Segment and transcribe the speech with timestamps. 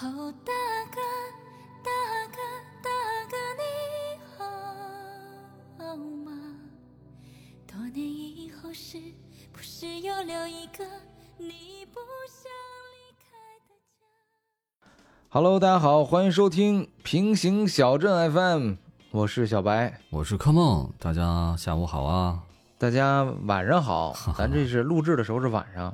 [0.00, 0.52] 哦，大
[0.94, 1.00] 哥，
[1.82, 1.90] 大
[2.30, 2.38] 哥，
[2.80, 2.88] 大
[3.28, 3.64] 哥，你
[4.38, 6.30] 好吗？
[7.66, 8.96] 多年以后，是
[9.50, 10.84] 不是又留一个
[11.36, 11.98] 你不
[12.28, 12.48] 想
[12.94, 13.26] 离开
[13.66, 14.88] 的家
[15.30, 18.74] ？Hello，大家好，欢迎收听平行小镇 FM，
[19.10, 22.38] 我是小白，我是柯梦，大家下午好啊！
[22.78, 24.14] 大家晚上好。
[24.38, 25.92] 咱这是录制的时候是晚上，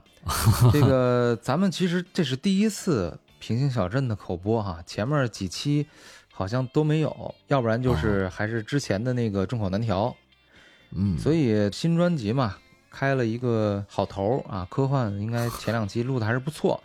[0.71, 5.87] 这个咱们其实这是第一次平行小镇的口播哈，前面几期
[6.33, 10.17] 好像都没有，要不然就是还是之前的那个众口难调。
[10.93, 12.57] 嗯，所以新专辑嘛，
[12.91, 16.83] 开了一个好头啊，科幻应该前两期录的还是不错。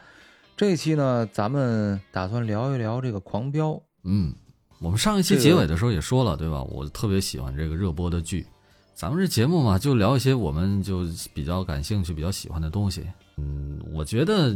[0.58, 3.70] 这一期呢，咱们打算聊一聊这个《狂飙》。
[4.04, 4.36] 嗯，
[4.80, 6.62] 我们上一期结尾的时候也说了，对吧？
[6.64, 8.46] 我特别喜欢这个热播的剧。
[8.94, 13.08] 咱们这节目嘛，就聊一些我们就比较感兴趣、比较喜欢的东西。
[13.38, 14.54] 嗯，我觉得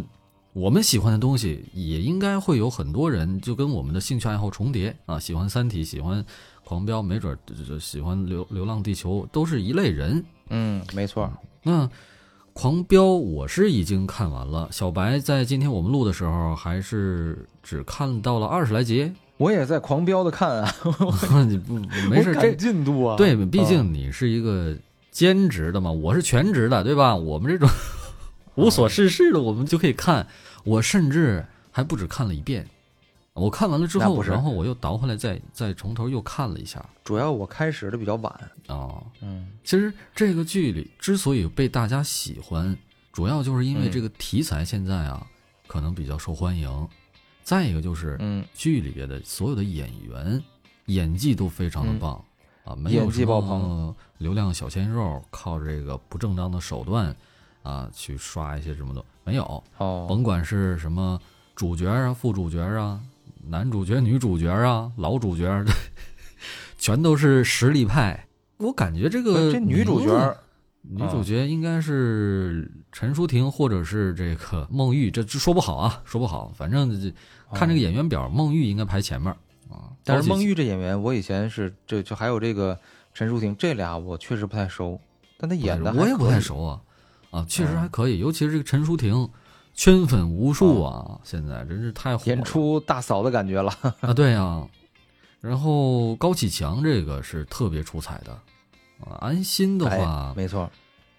[0.54, 6.24] 我们喜欢的东西，也应该会有很多人就跟我们的兴趣爱好重叠啊，喜欢《三体》，喜欢
[6.64, 10.24] 《狂飙》，没准儿这这喜欢流《流浪地球》，都是一类人。
[10.50, 11.32] 嗯，没错。
[11.64, 11.88] 那
[12.54, 19.12] 《狂飙》我是已经看完了，小白在今天我们录的时候还是只看到了二十来集。
[19.38, 20.76] 我也在狂飙的看啊，
[21.50, 21.74] 你不
[22.08, 23.18] 没事，这进度啊。
[23.18, 24.78] 对，毕嗯竟你是一个
[25.10, 27.16] 兼职的嘛，我是全职的，对吧？
[27.16, 27.68] 我们这种
[28.56, 30.28] 无所事事的，我们就可以看。
[30.64, 32.68] 我甚至还不止看了一遍，
[33.34, 36.86] 我看完了之后，然后我又倒回来再再从头又看了一下。
[37.04, 38.34] 主要我开始的比较晚。
[38.68, 39.04] 啊。
[39.22, 39.48] 嗯。
[39.64, 42.78] 其实这个剧里之所以被大家喜欢，
[43.12, 43.92] 主要就是因为嗯。
[43.92, 45.26] 这个题材现在啊，
[45.68, 46.88] 可能比较受欢迎。
[47.44, 50.42] 再一个就是，嗯，剧里边的所有的演员
[50.86, 52.24] 演技都非常的棒、
[52.64, 53.94] 啊，没有什么爆棚。
[54.20, 57.14] 流量小鲜肉靠这个不正当的手段
[57.64, 61.20] 啊去刷一些什么的没有，哦，甭管是什么
[61.56, 63.02] 主角啊、副主角啊、
[63.48, 65.64] 男主角、女主角啊、老主角，
[66.78, 68.28] 全都是实力派。
[68.58, 70.38] 我感觉这个这女主角
[70.82, 76.52] 女主角应该是陈淑婷或者是这个孟玉，这这说不好啊，说不好。
[76.56, 77.14] 反正这
[77.54, 79.32] 看这个演员表，孟玉应该排前面
[79.70, 79.92] 啊。
[80.04, 82.78] 但是孟玉这演员，我以前是这就还有这个
[83.14, 85.00] 陈淑婷，这俩我确实不太熟，
[85.38, 86.38] 但她演的我也不太。
[86.38, 86.82] 熟啊，
[87.34, 89.28] 啊，确实嗯还可以，尤其是这个陈淑婷，
[89.74, 92.28] 圈粉无数啊，现在真是太火了。
[92.28, 93.76] 演出大嫂的感觉了。
[94.02, 94.68] 啊，对呀、
[95.42, 98.32] 然后高启强这个是特别出彩的
[99.04, 99.18] 啊。
[99.20, 100.70] 安心的话，哎没错，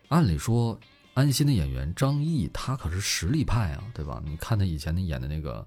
[0.09, 0.79] 按理说
[1.15, 4.23] 安心的演员张译他可是实力派啊，对吧？
[4.25, 5.61] 你看他以前的演的那个《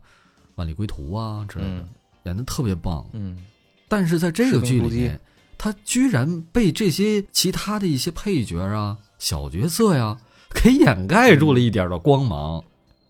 [0.56, 1.90] 万里归途》啊之类的，嗯
[2.24, 3.06] 演的特别棒。
[3.12, 3.46] 嗯，
[3.88, 5.20] 但是在这个剧里面，
[5.58, 10.18] 他居然被这些其他的一些配角啊、小角色呀，
[10.54, 12.64] 给掩盖住了一点的光芒，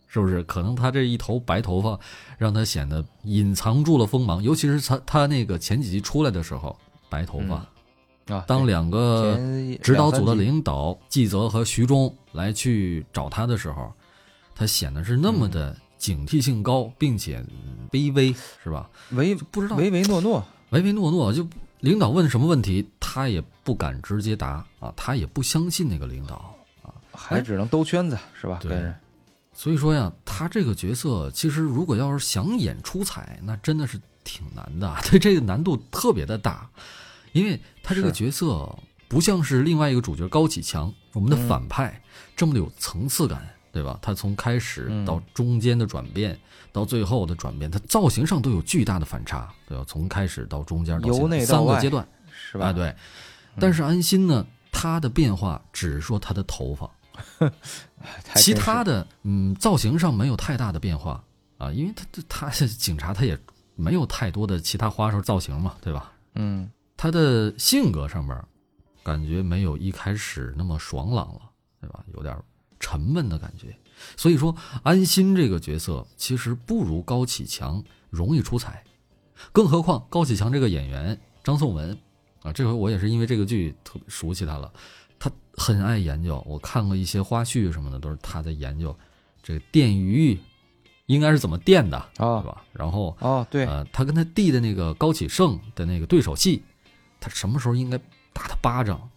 [0.08, 0.44] 是不是？
[0.44, 2.00] 可能他这一头白头发，
[2.38, 4.42] 让他显得隐藏住了锋芒。
[4.42, 6.76] 尤其是他他那个前几集出来的时候，
[7.10, 9.38] 白头发，啊，当两个
[9.82, 13.92] 指导组的领导季泽和徐忠来去找他的时候，
[14.56, 18.34] 他显得是那么的警惕性高，并且嗯卑微，
[18.64, 18.90] 是吧？
[19.12, 21.48] 唯不知道唯唯诺诺，唯唯诺诺，就
[21.80, 26.54] 领导问什么问题，他也不敢直接答啊，他也不相信那个领导。
[27.18, 28.60] 还只能兜圈子是吧？
[28.62, 28.94] 对
[29.54, 36.70] 所以说呀，他这个角色其实如果要是想演出彩，那真的是挺难的， 对这个难度特别的大，
[37.32, 38.72] 因为他这个角色
[39.08, 42.00] 不像是另外一个主角高启强，我们的嗯反派、
[42.36, 43.42] 这么的有层次感，
[43.72, 43.98] 对吧？
[44.00, 46.40] 他从开始嗯到中间的转变，
[46.72, 49.84] 到最后的转变，他造型上都有巨大的反差，对吧？
[49.88, 52.08] 从开始到中间到由现在内到三个阶段，
[52.52, 52.68] 是吧？
[52.68, 52.96] 啊，对。
[53.60, 56.88] 但是安心呢，他的变化只是说他的头发，
[58.36, 61.24] 其他的嗯造型上没有太大的变化
[61.58, 63.38] 啊，因为他他是警察，他也
[63.76, 66.12] 没有太多的其他花哨造型嘛，对吧？
[66.36, 68.36] 嗯他的性格上面
[69.04, 71.42] 感觉没有一开始那么爽朗了，
[71.80, 72.04] 对吧？
[72.14, 72.36] 有点
[72.80, 73.76] 沉闷的感觉。
[74.16, 78.84] 所以说，安心这个角色其实不如高启强容易出彩，
[79.52, 81.98] 更何况高启强这个演员张颂文
[82.44, 84.72] 啊，这回我也是因为这个剧特别熟悉他了。
[85.58, 88.96] 他很爱研究，我看过一些花絮什么的，都是他在研究
[89.42, 90.40] 这个电鱼
[91.08, 92.64] 应该是怎么电的，啊是吧？
[92.72, 96.64] 然后哦对，呃，他跟他弟的那个高启盛的那个对手戏，
[97.20, 97.98] 他什么时候应该
[98.32, 99.10] 打他巴掌？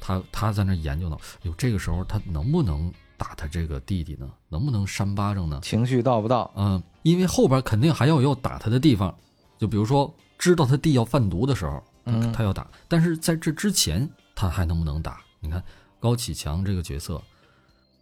[0.00, 4.28] 他他在那研究呢，哟，这个时候他能不能打他这个弟弟呢？
[4.48, 5.60] 能不能扇巴掌呢？
[5.62, 6.50] 情绪到不到？
[6.56, 9.14] 嗯，因为后边肯定还要有打他的地方，
[9.58, 15.20] 就比如说知道他弟要贩毒的时候，嗯他要打，但是在这之前他还能不能打？
[15.42, 15.62] 你看
[16.00, 17.22] 高启强这个角色，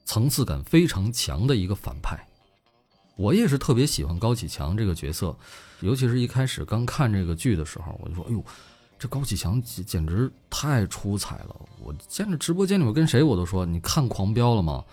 [0.04, 2.18] 层次感非常强的一个反派，
[3.16, 5.36] 我也是特别喜欢高启强这个角色，
[5.80, 8.42] 尤其是一开始刚看这个剧的时候，我就说，哎呦，
[8.98, 11.56] 这高启强简简直太出彩了！
[11.80, 14.84] 我见着直播间里面跟谁我都说，你看《狂飙》了吗？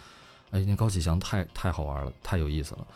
[0.51, 2.87] 哎，那高启强太太好玩了，太有意思了。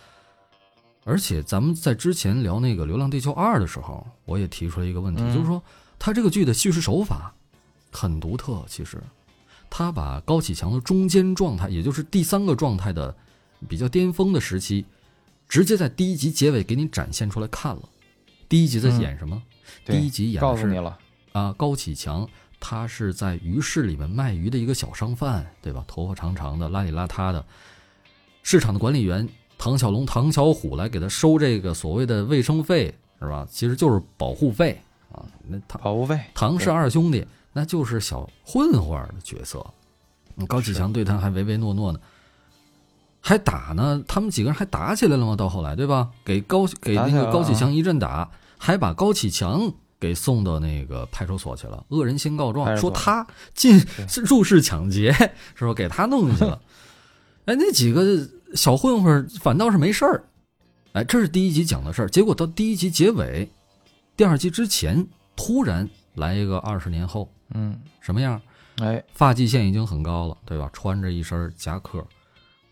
[1.05, 5.61] 而且咱们在之前聊那个《流浪地球二》的时候，我也提出了一个问题，嗯就是说
[5.97, 7.33] 他这个剧的叙事手法
[7.91, 8.63] 很独特。
[8.67, 9.01] 其实，
[9.69, 13.15] 他把高启强的中间状态，也就是第三个状态的
[13.67, 14.85] 比较巅峰的时期，
[15.47, 17.83] 直接在第一集结尾给你展现出来看了。
[18.47, 19.41] 第一集在演什么？
[19.85, 20.97] 第一集演的是告诉你了，
[21.33, 22.27] 啊，高启强
[22.59, 25.83] 他是在鱼市里面卖鱼的一个小商贩，对吧？
[25.87, 27.45] 头发长长的，邋里邋遢的。
[28.41, 29.27] 市场的管理员
[29.57, 33.47] 唐小龙、唐小虎来给他收这个所谓的卫生费，是吧？
[33.51, 34.81] 其实就是保护费
[35.11, 35.23] 啊。
[35.47, 37.23] 那唐保护费，唐氏二兄弟
[37.53, 39.65] 那就是小混混儿的角色，
[40.37, 41.99] 嗯高启强对他还唯唯诺诺呢，
[43.19, 44.03] 还打呢。
[44.07, 45.35] 他们几个人还打起来了吗？
[45.35, 46.09] 到后来，对吧？
[46.23, 51.83] 给高给那个高启强一阵打，还把高启强给送到那个派出所去了。
[51.89, 53.83] 恶人先告状，说他进
[54.27, 55.11] 入室抢劫，
[55.55, 55.73] 是吧？
[55.73, 56.61] 给他弄进去了。
[57.45, 60.23] 哎，那几个小混混反倒是没事儿。
[60.93, 62.07] 哎，这是第一集讲的事儿。
[62.07, 63.49] 结果到第一集结尾，
[64.15, 68.39] 第二集之前突然来一个二十年后，嗯，什么样？
[68.81, 70.69] 哎，发际线已经很高了，对吧？
[70.71, 72.05] 穿着一身夹克，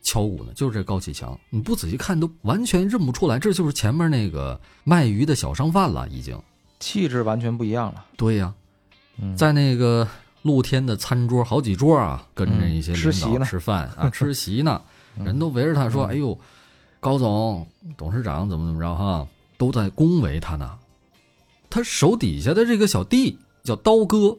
[0.01, 1.37] 敲鼓呢，就是这高启强。
[1.49, 6.39] 你不仔细看都完全认不出来，这就是前面那个卖鱼的小商贩了，已经。
[6.79, 8.05] 气质完全不一样了。
[8.15, 8.53] 对呀、
[9.17, 10.07] 嗯，在那个
[10.43, 14.81] 露天的餐桌好几桌啊，跟着嗯一些领导吃席呢吃饭 啊，吃席呢，
[15.17, 16.39] 嗯人都围着他说：“嗯哎呦，
[17.01, 17.67] 高总、
[17.97, 19.27] 董事长怎么怎么着哈，
[19.57, 20.77] 都在恭维他呢。”
[21.69, 24.37] 他手底下的这个小弟叫刀哥，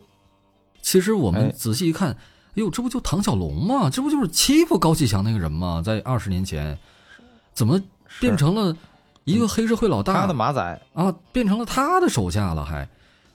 [0.80, 2.16] 其实我们哎仔细一看，哎
[2.54, 3.90] 呦，这不就唐小龙吗？
[3.90, 5.82] 这不就是欺负高启强那个人吗？
[5.84, 6.78] 在二十年前，
[7.52, 7.80] 怎么
[8.20, 8.76] 变成了
[9.24, 10.22] 一个黑社会老大？
[10.22, 10.82] 他的马仔？
[10.94, 12.88] 啊，变成了他的手下了，还，哎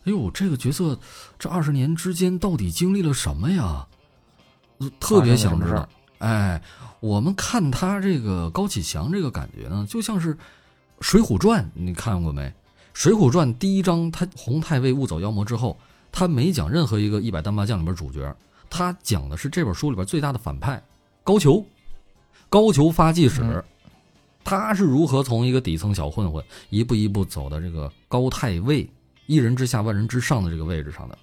[0.06, 0.98] 呦，这个角色
[1.38, 3.88] 这二十年之间到底经历了什么呀？
[4.80, 5.88] 呃特别想知道。
[6.18, 6.62] 哎，
[7.00, 10.34] 我们看他这个高启强这个感觉呢，就像是
[11.02, 12.42] 《水浒传》，你看过没？
[12.94, 15.78] 《水浒传》第一章，他洪太尉误走妖魔之后，
[16.12, 18.34] 他没讲任何一个一百单八将里边主角，
[18.70, 20.82] 他讲的是这本书里边最大的反派
[21.24, 21.66] 高俅。
[22.50, 23.64] 高俅发迹史，嗯
[24.46, 28.88] 他是如何从一个底层小混混一步一步走到这个高太尉
[29.26, 31.18] 一人之下万人之上的这个位置上的。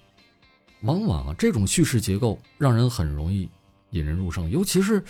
[0.81, 3.47] 往往啊，这种叙事结构让人很容易
[3.91, 5.01] 引人入胜，尤其是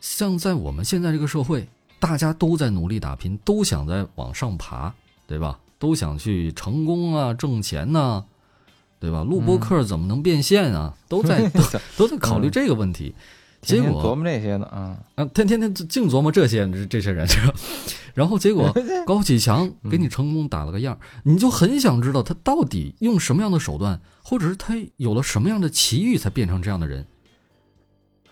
[0.00, 1.66] 像在我们现在这个社会，
[1.98, 4.92] 大家都在努力打拼，都想在往上爬，
[5.26, 5.58] 对吧？
[5.80, 8.26] 都想去成功啊，挣钱呐、
[9.00, 9.24] 对吧？
[9.24, 10.94] 录播客怎么能变现啊？
[11.08, 11.60] 都在都
[11.96, 13.14] 都在考虑这个问题。
[13.62, 17.54] 结果琢磨这些呢，啊，啊，天天天净琢磨这些这这些人，是吧？
[18.14, 18.72] 然后结果
[19.06, 27.06] 高启强给你成功打了个样，你就很想知道他到底用什么样的手段，或者是他有了什么样的奇遇才变成这样的人。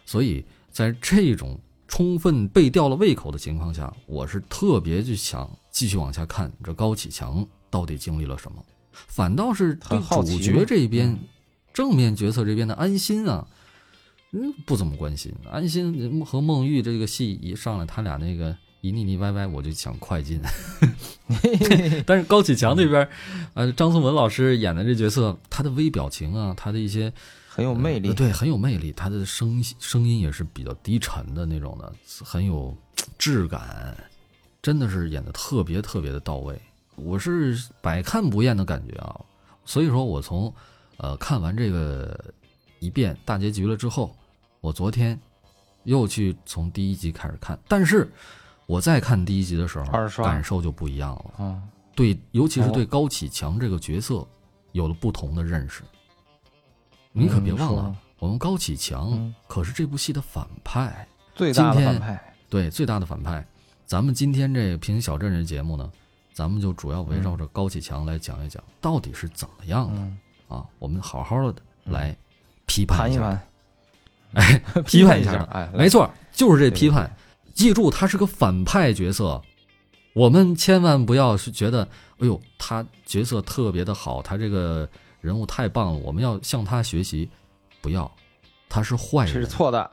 [0.07, 8.63] 所以在这种充分被吊了胃口的情况下，我是特别就想继续往下看这高启强到底经历了什么。
[8.93, 11.19] 反倒是对主角这边、嗯
[11.75, 13.47] 正面角色这边的安心啊，
[14.33, 15.33] 嗯，不怎么关心。
[15.49, 20.41] 安心和孟玉这个戏一上来，他俩那个一腻腻歪歪，我就想快进。
[22.05, 23.09] 但是高启强那边，
[23.55, 27.13] 呃，张颂文老师演的这角色，他的微表情啊，他的一些
[27.59, 28.15] 很有魅力呃。
[28.15, 28.93] 对，很有魅力。
[28.93, 31.93] 他的声声音也是比较低沉的那种的，
[32.25, 32.77] 很有
[33.19, 33.97] 质感，
[34.63, 36.57] 真的是演的特别特别的到位。
[36.95, 39.21] 我是百看不厌的感觉啊，
[39.65, 40.55] 所以说我从
[40.99, 42.33] 呃看完这个
[42.79, 44.15] 一遍大结局了之后，
[44.61, 45.19] 我昨天
[45.83, 48.09] 又去从第一集开始看，但是
[48.67, 49.85] 我再看第一集的时候
[50.23, 51.35] 感受就不一样了。
[51.41, 54.25] 嗯，对，尤其是哦对高启强这个角色
[54.71, 55.83] 有了不同的认识。
[57.13, 59.35] 你可别忘了，嗯我们高启强嗯。
[59.47, 63.47] 可是这部戏的反派，最大的反派，对，最大的反派。
[63.87, 65.91] 咱们今天这个平行小镇这节目呢，
[66.33, 70.67] 咱们就主要围绕着高启强来讲一讲，到底是怎么样的、嗯，啊？
[70.79, 72.17] 我们好好的来
[72.67, 73.41] 批判一下，
[74.35, 77.11] 哎， 批判一下哎，没错，就是这批判。
[77.55, 79.41] 记住，他是个反派角色，
[80.13, 81.83] 我们千万不要是觉得，
[82.19, 84.89] 哎呦，他角色特别的好，他这个
[85.21, 87.29] 人物太棒了，我们要向他学习。
[87.81, 88.11] 不要，
[88.69, 89.91] 他是坏人，是错的。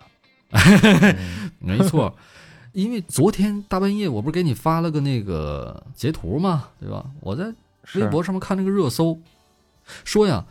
[0.52, 2.16] 嗯 没错。
[2.74, 6.70] 因为昨天大半夜，我不是给你发了个那个截图吗？
[6.80, 7.06] 对吧？
[7.22, 7.54] 我在
[7.94, 9.18] 微博上面看那个热搜，
[10.04, 10.46] 说呀，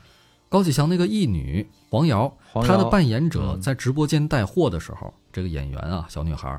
[0.49, 6.59] 高启强那个义女黄瑶，黄她的扮演者嗯在直播间带货的时候，这个演员啊，小女孩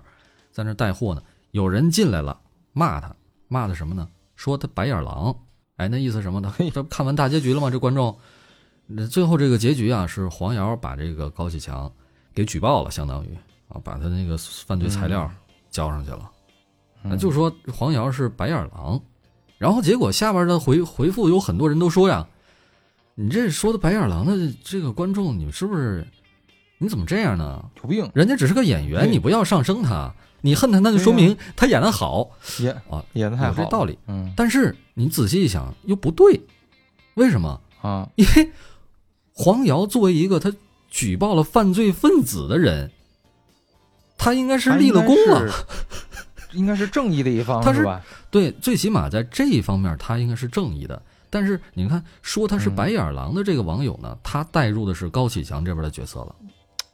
[0.52, 2.40] 在那带货呢，有人进来了，
[2.74, 3.16] 骂她，
[3.48, 4.08] 骂的什么呢？
[4.36, 5.36] 说她白眼狼。
[5.77, 6.53] 哎，那意思什么呢？
[6.55, 7.70] 嘿 这不看完大结局了吗？
[7.70, 8.17] 这观众，
[8.88, 11.91] 那最后这个结局啊，是黄瑶把这个高启强
[12.34, 13.29] 给举报了，相当于
[13.67, 15.29] 啊，把他那个犯罪材料
[15.70, 16.32] 交上去了。
[17.03, 19.00] 那就说黄瑶是白眼狼，
[19.58, 22.25] 然后结果下边的回回复有很多人都说呀，
[23.13, 26.08] 你这说的白眼狼的这个观众，你是不是
[26.77, 27.63] 你怎么这样呢？
[27.84, 32.27] 有病人家只是个演员，你不要上升他，你恨他那就说明他演的好
[32.60, 34.00] 演啊，演的太好，有这道理。
[34.08, 36.42] 嗯但是你仔细一想又不对，
[37.14, 37.62] 为什么？
[37.82, 38.52] 啊， 因为
[39.32, 40.52] 黄瑶作为一个他
[40.90, 42.90] 举报了犯罪分子的人，
[44.18, 45.54] 他应该是立了功了。
[46.54, 48.02] 应该是，正义的一方，他是吧？
[48.32, 51.02] 对，最起码在这一方面他应该是正义的。
[51.30, 56.36] 但是你看，说他是嗯白眼狼的这个网友呢，他带入的是高启强这边的角色了，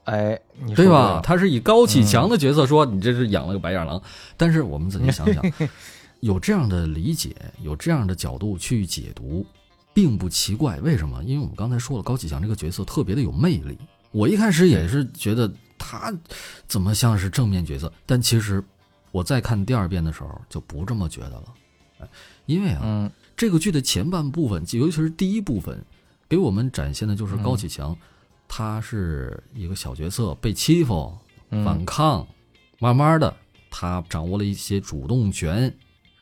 [0.05, 1.21] 哎，你对吧？
[1.23, 4.01] 他是以高启强的角色说你这是养了个白眼狼，
[4.35, 5.43] 但是我们仔细想想，
[6.21, 9.45] 有这样的理解，有这样的角度去解读，
[9.93, 10.79] 并不奇怪。
[10.79, 11.21] 为什么？
[11.23, 13.77] 因为我们刚才说了，高启强这个角色特别的有魅力。
[14.11, 16.13] 我一开始也是觉得他
[16.67, 18.63] 怎么像是正面角色，但其实
[19.11, 21.53] 我再看第二遍的时候就不这么觉得了。
[21.99, 22.07] 哎
[22.45, 25.83] 因为啊，嗯这个剧的前半部分，尤其是第一部分，
[26.27, 27.95] 给我们展现的就是高启强，
[28.47, 31.17] 他是一个小角色，被欺负，
[31.49, 32.27] 嗯反抗，
[32.79, 33.33] 慢慢的
[33.69, 35.73] 他掌握了一些主动权，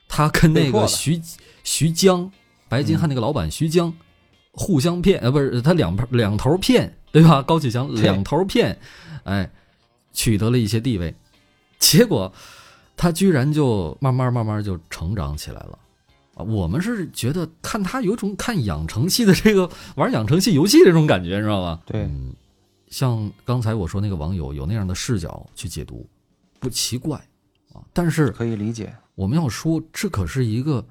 [0.10, 1.22] 他跟那个徐
[1.64, 2.30] 徐江，
[2.68, 3.94] 白金汉那个老板徐江，
[4.52, 7.42] 互相骗，呃，不是他两两头骗，对吧？
[7.42, 8.78] 高启强两头骗，
[9.24, 9.50] 哎，
[10.12, 11.16] 取得了一些地位，
[11.78, 12.34] 结果
[12.98, 15.80] 他居然就慢慢慢慢就成长起来了。
[16.34, 21.80] 啊，我们是觉得看他有种看养成系的这个玩养成系游戏这种感觉，你知道吧？
[21.86, 22.34] 对嗯，
[22.90, 26.10] 像刚才我说那个网友有那样的视角去解读，
[26.60, 27.18] 不奇怪
[27.74, 27.80] 啊。
[27.94, 30.88] 但是可以理解，我们要说，这可是一个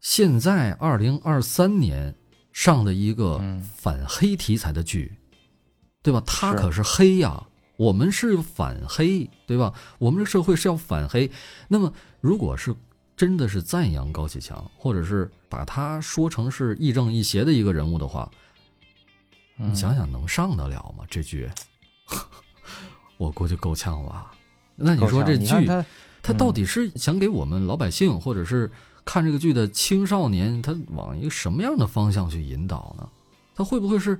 [0.00, 2.16] 现在二零二三年
[2.54, 5.12] 上的一个嗯反黑题材的剧，
[6.02, 6.22] 对吧？
[6.26, 9.74] 它可是黑呀，我们是反黑，对吧？
[9.98, 11.30] 我们这社会是要反黑。
[11.68, 12.74] 那么，如果是
[13.14, 18.30] 真的是赞扬高启强，或者是把他说成是亦正亦邪的一个人物的话，
[19.58, 21.04] 嗯你想想能上得了吗？
[21.10, 21.50] 这剧，
[23.18, 24.32] 我估计够呛吧。
[24.76, 25.46] 那你说这剧，
[26.22, 28.70] 他他到底是想给我们老百姓，或者是
[29.04, 33.08] 看这个剧的青少年，他往一个什么样的方向去引导呢？
[33.54, 34.18] 他会不会是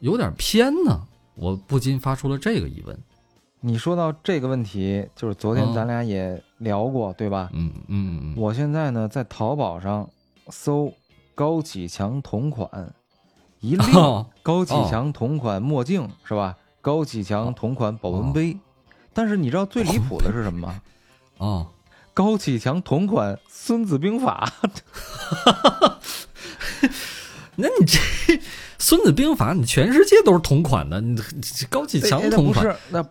[0.00, 1.02] 有点偏呢？
[1.34, 2.96] 我不禁发出了这个疑问。
[3.60, 7.48] 你说到这个问题，就是昨天嗯咱俩也聊过，对吧？
[7.52, 10.08] 嗯嗯嗯我现在呢在淘宝上
[10.50, 10.92] 搜
[11.34, 12.68] 高启强同款，
[13.60, 16.56] 一 嗯，列哦高启强同款墨镜是吧？
[16.82, 18.58] 高启强同款保温杯，
[19.14, 20.82] 但是你知道最离谱的是什么吗？
[21.44, 21.66] 哦，
[22.14, 24.50] 高启强同款《孙子兵法》
[27.56, 27.98] 那你这
[28.78, 33.04] 《孙子兵法》，你全世界都是同款的，你这高启强同款，不是，那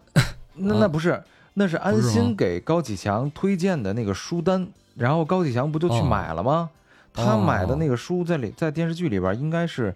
[0.56, 0.78] 那啊。
[0.82, 1.24] 那不是，
[1.54, 6.72] 那是安心给高启强推荐的那个书单，然后高启强不就去哦买了吗？
[7.14, 9.96] 他哦买的那个书在里在电视剧里边应该是，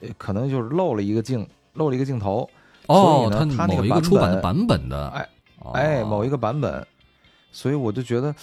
[0.00, 2.48] 呃，可能就是漏了一个镜，漏了一个镜头，
[2.86, 5.72] 哦，所以呢他某一个他那个版出版的版本的，哎哦。
[5.72, 6.86] 哎，某一个版本，
[7.52, 8.34] 所以我就觉得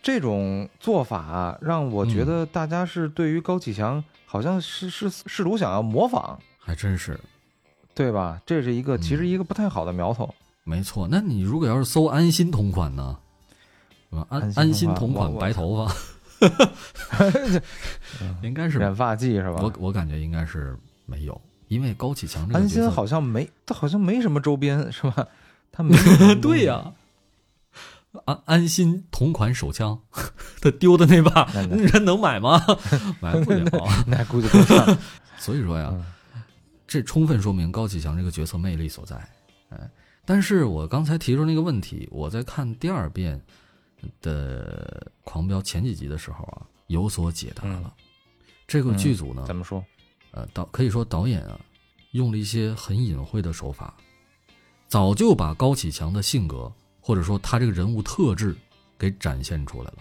[0.00, 7.18] 这种做法啊让我觉嗯得大家是对于高启强好像是是试图想要模仿，还真是
[7.94, 8.40] 对吧？
[8.46, 10.32] 这是一个其实嗯一个不太好的苗头。
[10.62, 11.08] 没错。
[11.10, 13.18] 那你如果要是搜安心同款呢？
[14.10, 15.94] 安安安心心同款白头发，
[18.42, 19.60] 应该是染发剂是吧？
[19.62, 25.26] 我我感觉应该是没有，因为高启强这个，安心好像没，他好像没什么周边是吧？
[25.72, 26.92] 他没有 对呀、
[28.24, 30.00] 安安心同款手枪，
[30.60, 32.60] 他丢的那把人能买吗？
[33.20, 33.70] 买不了。
[34.06, 34.98] 那估计够呛。
[35.38, 36.04] 所以说呀，嗯
[36.86, 39.16] 这充分说明高启强这个角色魅力所在。
[39.68, 39.90] 哎，
[40.24, 43.38] 但是我刚才提出那个问题，我在看第二遍
[44.22, 47.92] 的《狂飙》前几集的时候啊，有所解答了。
[48.66, 49.84] 这个剧组呢，怎么说？
[50.30, 51.60] 呃，导可以说导演啊，
[52.12, 53.94] 用了一些很隐晦的手法，
[54.86, 56.72] 早就把高启强的性格
[57.08, 58.54] 或者说他这个人物特质
[58.98, 59.96] 给展现出来了。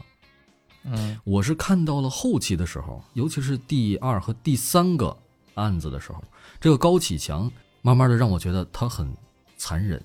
[0.83, 5.17] 嗯我是看到了后期的时候，尤其是第二和第三个
[5.53, 6.21] 案子的时候，
[6.59, 7.49] 这个高启强
[7.81, 9.09] 慢慢的让我觉得他很
[9.55, 10.03] 残忍，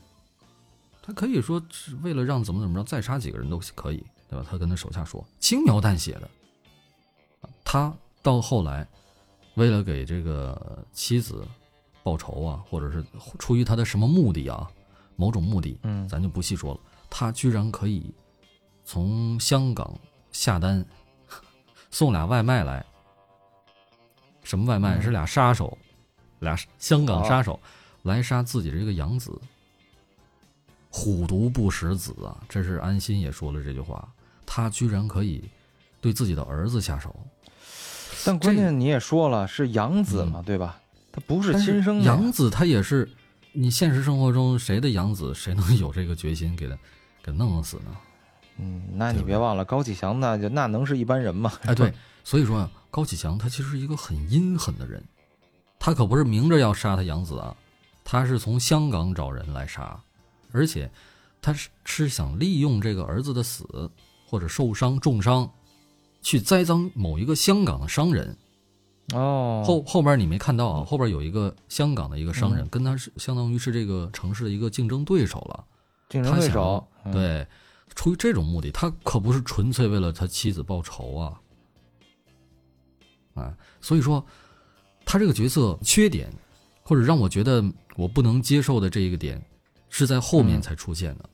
[1.03, 4.47] 他可以说是为了让怎么怎么着再杀几个人都可以，对吧？
[4.49, 6.31] 他跟他手下说轻描淡写的，
[7.65, 7.93] 他
[8.23, 8.87] 到后来
[9.55, 11.45] 为了给这个妻子
[12.05, 13.05] 报仇啊，或者是
[13.41, 14.71] 出于他的什么目的啊，
[15.17, 16.81] 某种目的，嗯咱就不细说了。
[17.15, 18.11] 他居然可以
[18.87, 19.95] 从香港
[20.33, 20.83] 下单
[21.91, 22.83] 送俩外卖来。
[24.43, 24.97] 什么外卖？
[24.97, 25.77] 嗯是俩杀手，
[26.41, 27.61] 俩香港哦杀手
[28.05, 29.39] 来杀自己这个养子。
[30.89, 32.43] 虎毒不食子啊！
[32.49, 34.09] 这是安心也说了这句话，
[34.47, 35.45] 他居然可以
[36.01, 37.15] 对自己的儿子下手。
[38.25, 40.81] 但关键你也说了是养子嘛，对吧？
[41.13, 43.09] 他不是亲生的养子，他也是
[43.53, 46.77] 你现实生活中谁的养子，谁能有这个决心给他
[47.23, 47.97] 给弄死呢？
[48.59, 51.53] 嗯，那你别忘了高启强，那就那能是一般人吗？
[51.63, 55.03] 哎，对，所以说啊，高启强他其实是一个很阴狠的人，
[55.79, 57.57] 他可不是明着要杀他养子啊，
[58.05, 59.99] 他是从香港找人来杀，
[60.53, 60.91] 而且
[61.41, 63.91] 他是是想利用这个儿子的死
[64.29, 65.51] 或者受伤重伤，
[66.21, 68.37] 去栽赃某一个香港的商人。
[69.15, 70.85] 哦，后后边你没看到啊？
[70.85, 75.65] 后边有一个香港的一个商人，嗯跟他是相当于是这个城市的一个竞争对手了。
[76.13, 77.47] 竞争他想对手，嗯，对，
[77.95, 81.41] 出于这种目的，他可不是纯粹为了他妻子报仇啊。
[83.33, 84.23] 啊，所以说，
[85.07, 86.31] 他这个角色缺点，
[86.83, 87.65] 或者让我觉得
[87.97, 89.43] 我不能接受的这一个点，
[89.89, 91.31] 是在后面嗯才出现的。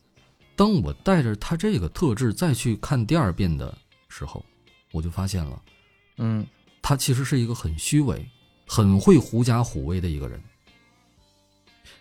[0.54, 3.76] 当我带着他这个特质再去看第二遍的
[4.08, 4.44] 时候，
[4.92, 5.60] 我就发现了。
[6.18, 6.46] 嗯
[6.80, 8.24] 他其实是一个很虚伪、
[8.66, 10.40] 很会狐假虎威的一个人。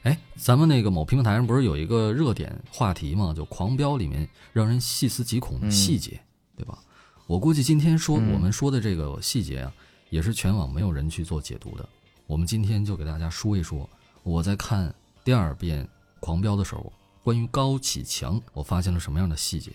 [0.08, 3.34] 哎，咱们那个某平台上不是有一个热点话题嘛？
[3.36, 6.18] 就《狂飙》里面让人细思极恐的细节，
[6.56, 6.78] 对吧？
[7.26, 9.74] 我估计今天说嗯我们说的这个细节啊，
[10.10, 11.86] 也是全网没有人去做解读的。
[12.26, 13.90] 我们今天就给大家说一说，
[14.24, 14.96] 我在看
[15.26, 15.84] 第二遍
[16.22, 16.90] 《狂飙》的时候，
[17.22, 19.72] 关于高启强，我发现了什么样的细节。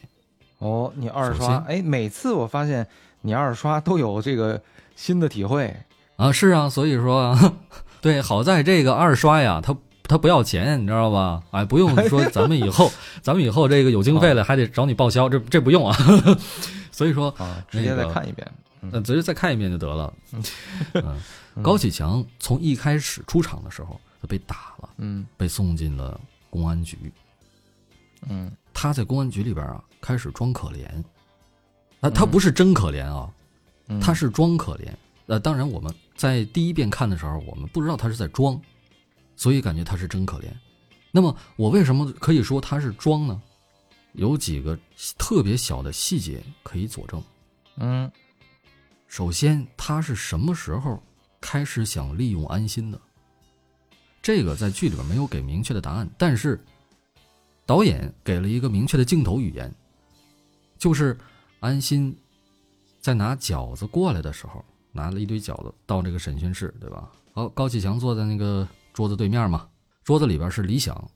[0.60, 2.86] 哦，你二，刷哎，每次我发现
[3.20, 4.62] 你二刷都有这个
[4.96, 5.76] 新的体会，
[6.16, 7.54] 啊，是啊，所以说啊，
[8.00, 9.76] 对，好在这个二刷呀，它
[10.12, 11.42] 它不要钱，你知道吧？
[11.52, 12.92] 哎，不用说咱们以后
[13.22, 15.96] 咱们以后这个有经费了还得找你报销，这这不用啊。
[16.92, 18.46] 所以说，啊，直接再看一遍。
[18.90, 20.12] 呃，直接再看一遍就得了。
[20.92, 21.16] 嗯，
[21.62, 26.20] 高启强从一开始出场的时候，他被打了，嗯被送进了
[26.50, 26.98] 公安局。
[28.28, 30.84] 嗯他在公安局里边啊，开始装可怜。
[32.00, 33.30] 啊，他不是真可怜啊，
[33.88, 34.88] 嗯，他是装可怜。
[35.26, 38.60] 呃，当然我们在第一遍看的时候，我们不知道他是在装，
[39.36, 40.46] 所以感觉他是真可怜。
[41.10, 43.42] 那么我为什么可以说他是装呢？
[44.12, 44.78] 有几个
[45.18, 47.22] 特别小的细节可以佐证。
[47.76, 48.10] 嗯
[49.08, 51.02] 首先，他是什么时候
[51.40, 53.00] 开始想利用安心的？
[54.22, 56.58] 这个在剧里边没有给明确的答案，但是
[57.66, 59.74] 导演给了一个明确的镜头语言，
[60.78, 61.18] 就是
[61.60, 62.16] 安心
[63.00, 67.10] 在拿饺子过来的时候，拿了一堆饺子到这个审讯室，对吧？
[67.32, 69.68] 好，高启强坐在那个桌子对面嘛，
[70.04, 71.10] 桌子里边是李想，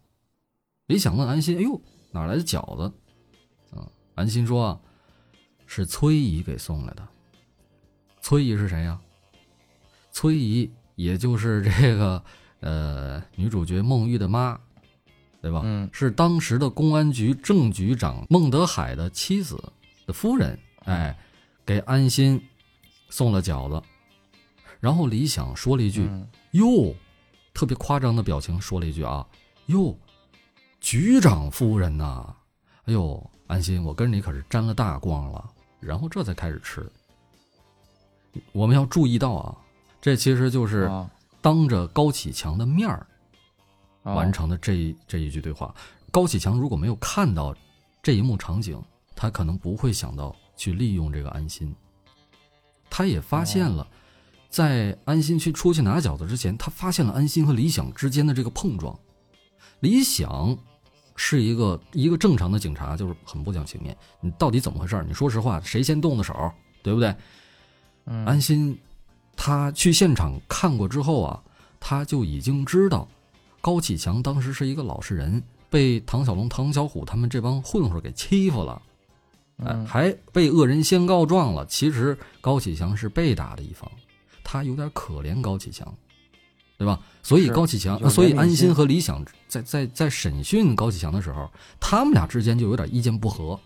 [0.86, 2.92] 李想问安心：“哎呦，哪来的饺子？”
[3.76, 4.80] 啊，安心说：“啊，
[5.66, 7.06] 是崔姨给送来的。”
[8.22, 9.00] 崔姨是谁呀、
[10.10, 12.22] 崔姨也就是这个
[12.60, 14.58] 呃女主角孟玉的妈，
[15.40, 15.60] 对吧？
[15.64, 19.62] 嗯是当时的公安局正局长孟德海的妻子
[20.06, 21.16] 的夫人，哎，
[21.64, 22.42] 给安心
[23.10, 23.80] 送了饺子。
[24.80, 26.94] 然后李想说了一句嗯“哟”，
[27.56, 29.26] 特别夸张的表情说了一句啊
[29.66, 29.96] “哟，
[30.78, 32.36] 局长夫人呐、
[32.84, 35.42] 哎呦，安心，我跟你可是沾了大光了。”
[35.80, 36.86] 然后这才开始吃。
[38.52, 39.56] 我们要注意到啊，
[40.02, 43.06] 这其实就是啊当着高启强的面儿
[44.02, 45.74] 啊完成的这一这一句对话。
[46.10, 47.56] 高启强如果没有看到
[48.02, 48.78] 这一幕场景，
[49.14, 51.74] 他可能不会想到去利用这个安心。
[52.90, 53.88] 他也发现了，
[54.48, 58.98] 在安心去出去拿饺子之前，他发现了安心和李想之间的这个碰撞。
[59.80, 60.56] 李想
[61.14, 63.96] 是一个一个正常的警察，就是很不讲情面。
[64.20, 65.04] 你到底怎么回事？
[65.06, 66.50] 你说实话，谁先动的手，
[66.82, 67.14] 对不对？
[68.06, 68.78] 嗯安心，
[69.36, 71.42] 他去现场看过之后啊，
[71.78, 73.06] 他就已经知道
[73.60, 78.80] 高启强当时是一个老实人，被唐小龙、唐小虎他们这帮混混给欺负了，
[79.58, 81.66] 哎，嗯还被恶人先告状了。
[81.66, 83.90] 其实高启强是被打的一方，
[84.48, 85.92] 他有点可怜高启强，
[86.78, 87.00] 对吧？
[87.20, 93.58] 所以高启强，有所以安心和李想在在在审讯高启强的时候，他们俩之间就有点意见不合，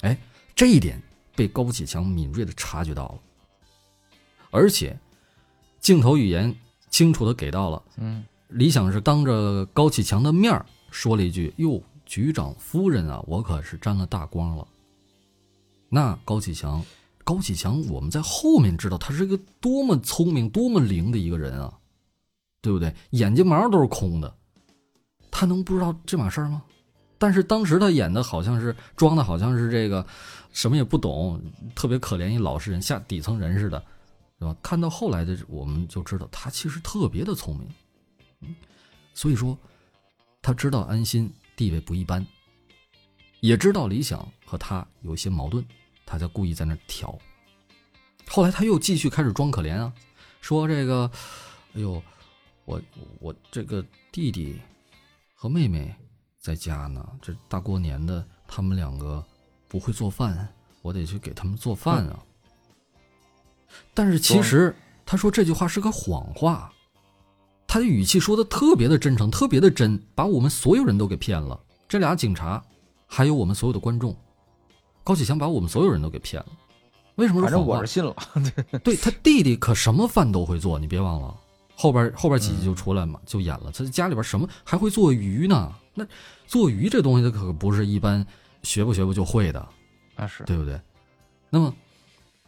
[0.00, 0.16] 哎，
[0.56, 0.98] 这一点
[1.36, 3.18] 被高启强敏锐的察觉到了。
[4.50, 4.98] 而且，
[5.78, 6.56] 镜头语言
[6.88, 14.66] 清楚的给到了嗯李想是当着高启强的面儿说了一句：“哟，局长夫人啊，我可是沾了大光了。”
[15.90, 16.82] 那高启强，
[17.24, 21.72] 高启强，我们在后面知道他是一个多么聪明、多么灵的一个人啊，
[22.60, 22.94] 对不对？
[23.10, 24.32] 眼睫毛都是空的，
[25.30, 26.62] 他能不知道这码事儿吗？
[27.16, 30.06] 但是当时他演的好像是装的好像是这个
[30.52, 31.40] 什么也不懂，
[31.74, 33.82] 特别可怜一老实人下底层人似的，
[34.38, 34.54] 对吧？
[34.62, 37.68] 看到后来的我们就知道他其实特别的聪明，
[38.40, 38.54] 嗯，
[39.14, 39.56] 所以说
[40.42, 42.24] 他知道安心地位不一般，
[43.40, 45.64] 也知道李想和他有些矛盾，
[46.06, 47.16] 他在故意在那挑。
[48.28, 49.92] 后来他又继续开始装可怜啊，
[50.40, 51.10] 说这个，
[51.74, 52.02] 哎呦，
[52.64, 52.80] 我
[53.20, 54.58] 我这个弟弟
[55.34, 55.94] 和妹妹
[56.40, 59.24] 在家呢，这大过年的，他们两个
[59.68, 60.48] 不会做饭，
[60.82, 62.18] 我得去给他们做饭啊。
[63.92, 66.72] 但是其实他说这句话是个谎话，
[67.66, 71.60] 他的语气说的特别的真诚，特别的真，把我们所有人都给骗了。
[71.86, 72.64] 这俩警察，
[73.06, 74.16] 还有我们所有的观众，
[75.04, 76.48] 高启强把我们所有人都给骗了。
[77.16, 77.92] 为什么是反正我是？
[77.92, 78.16] 信了。
[78.82, 81.36] 对他弟弟可什么饭都会做，你别忘了，
[81.76, 83.70] 后边后边几集就出来嘛，就演了。
[83.70, 85.72] 他家里边什么还会做鱼呢？
[85.94, 86.04] 那
[86.48, 88.26] 做鱼这东西，他可不是一般
[88.64, 89.68] 学不学不就会的，
[90.16, 90.80] 那是对不对？
[91.50, 91.72] 那么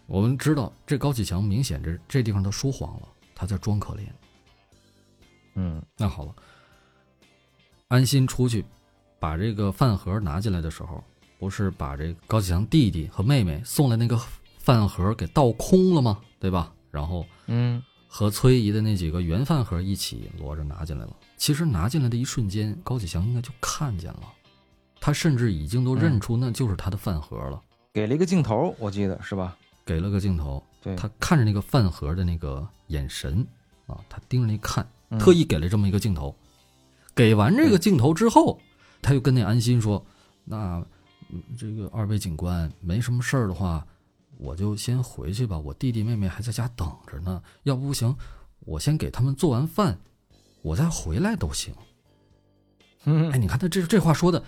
[0.06, 4.00] 我们知道，这高启强明显这这地方他说谎了，他在装可怜。
[5.54, 6.34] 嗯那好了，
[7.86, 8.64] 安心出去
[9.20, 11.02] 把这个饭盒拿进来的时候，
[11.38, 14.18] 不是把这高启强弟弟和妹妹送来那个
[14.58, 16.18] 饭盒给倒空了吗？
[16.38, 16.72] 对吧？
[16.90, 21.14] 然后嗯和崔姨的那几个原饭盒一起摞着拿进来了。
[21.36, 24.22] 其实拿进来的一瞬间，高启强应该就看见了，
[25.00, 27.60] 他甚至已经都认出那就是他的饭盒了，
[27.92, 29.56] 给了一个镜头，我记得是吧？
[29.84, 33.46] 给了个镜头，对，他看着那个饭盒的那个眼神
[33.86, 36.34] 啊，他盯着那看，嗯特意给了这么一个镜头。
[37.14, 38.58] 给完这个镜头之后，
[39.02, 40.04] 他又跟那安心说
[40.44, 40.86] ：“那嗯
[41.58, 43.86] 这个二位警官没什么事儿的话，
[44.38, 45.58] 我就先回去吧。
[45.58, 47.42] 我弟弟妹妹还在家等着呢。
[47.64, 48.14] 要不行，
[48.60, 49.98] 我先给他们做完饭，
[50.62, 51.74] 我再回来都行。”
[53.08, 54.42] 嗯哎，你看他这这话说的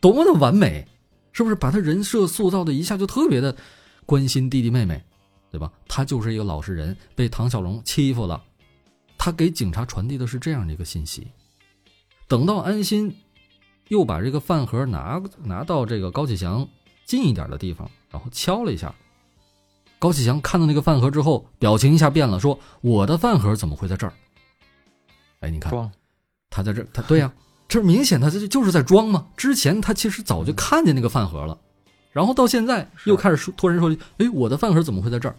[0.00, 0.86] 多么的完美，
[1.32, 1.54] 是不是？
[1.54, 3.56] 把他人设塑造的一下就特别的
[4.04, 5.02] 关心弟弟妹妹，
[5.50, 5.72] 对吧？
[5.88, 8.42] 他就是一个老实人，被唐小龙欺负了，
[9.16, 11.26] 他给警察传递的是这样的一个信息。
[12.28, 13.14] 等到安心
[13.92, 16.66] 又把这个饭盒拿拿到这个高启强
[17.04, 18.94] 近一点的地方，然后敲了一下。
[19.98, 24.14] 高启强看到那个饭盒之后，表情一下变了，说：“我的饭盒怎么会在这儿？”
[25.40, 25.92] 哎，你看，装
[26.48, 27.30] 他在这儿，他对呀、
[27.68, 29.26] 这明显他这就是在装嘛。
[29.36, 31.58] 之前他其实早就看见那个饭盒了，
[32.12, 35.36] 然后到现在又开始说，突然说：“哎，我的饭盒怎么会在这儿？”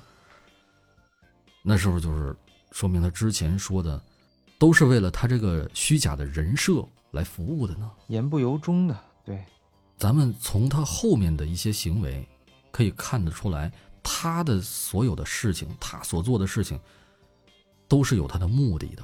[1.66, 2.36] 那是不是就是
[2.72, 4.00] 说明他之前说的
[4.60, 7.90] 都是为了他这个虚假的人设来服务的呢？
[8.08, 9.44] 言不由衷的，对，
[9.98, 12.28] 咱们从他后面的一些行为
[12.72, 13.72] 可以看得出来，
[14.02, 16.80] 他的所有的事情，他所做的事情，
[17.88, 19.04] 都是有他的目的的。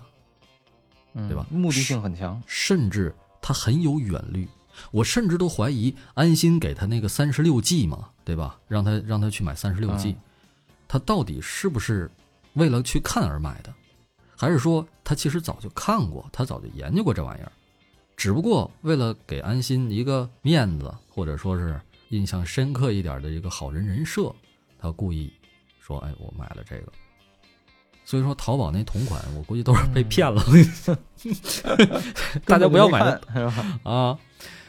[1.14, 4.48] 嗯对吧目的性很强，甚至他很有远虑。
[4.92, 8.60] 我甚至都怀疑安心给他那个三十六计嘛，对吧？
[8.68, 10.22] 让他让他去买三十六计嗯，
[10.88, 12.10] 他到底是不是
[12.54, 13.74] 为了去看而买的，
[14.38, 17.52] 还是说他其实早就看过，他早就研究过这玩意儿，
[18.20, 21.80] 只不过为了给安心一个面子，或者说是
[22.10, 24.30] 印象深刻一点的一个好人人设，
[24.78, 25.32] 他故意
[25.80, 26.92] 说：“哎，我买了这个。”
[28.04, 30.44] 所以说，淘宝那同款，我估计都是被骗了。
[32.44, 33.00] 大家不要买？
[33.84, 34.20] 啊，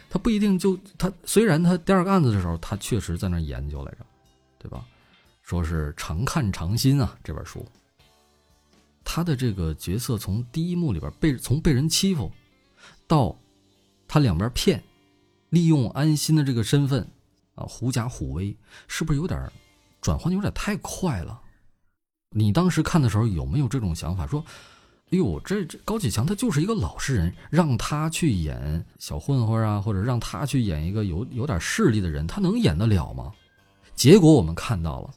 [0.09, 4.07] 他不一定就他虽然他第二个案子的时候，他确实在那研究来着，
[4.61, 4.87] 对吧？
[5.43, 7.67] 说是常看常新啊，这本书。
[9.03, 12.31] 他的这个角色从第一幕里边被从被人欺负，
[13.11, 13.37] 到
[14.07, 14.81] 他两边骗，
[15.49, 17.05] 利用安心的这个身份
[17.57, 19.51] 啊，狐假虎威，是不是有点
[20.01, 21.41] 转换的有点太快了？
[22.31, 24.29] 你当时看的时候有没有这种想法？
[24.29, 24.45] 说，
[25.11, 33.33] 哎呦，这这高启强他就是一个老实人，让他去演小混混啊，或者让他去演一个有有点势力的人，他能演得了吗？
[33.97, 35.11] 结果我们看到了，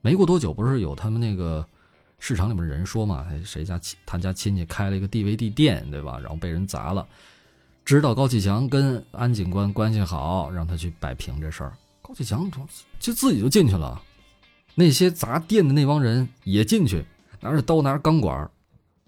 [0.00, 1.68] 没过多久，不是有他们那个
[2.18, 6.18] 市场里面人说嘛，谁家他家亲戚开了一个 DVD 店，对吧？
[6.18, 7.06] 然后被人砸了，
[7.84, 11.76] 知道高启强跟安警官关系好，让他去摆平这事儿。
[12.02, 12.50] 高启强
[12.98, 14.02] 就自己就进去了，
[14.74, 17.04] 那些砸店的那帮人也进去，
[17.40, 18.50] 拿着刀拿着钢管，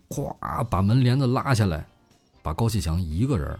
[0.08, 1.86] 咵把门帘子拉下来，
[2.42, 3.58] 把高启强一个人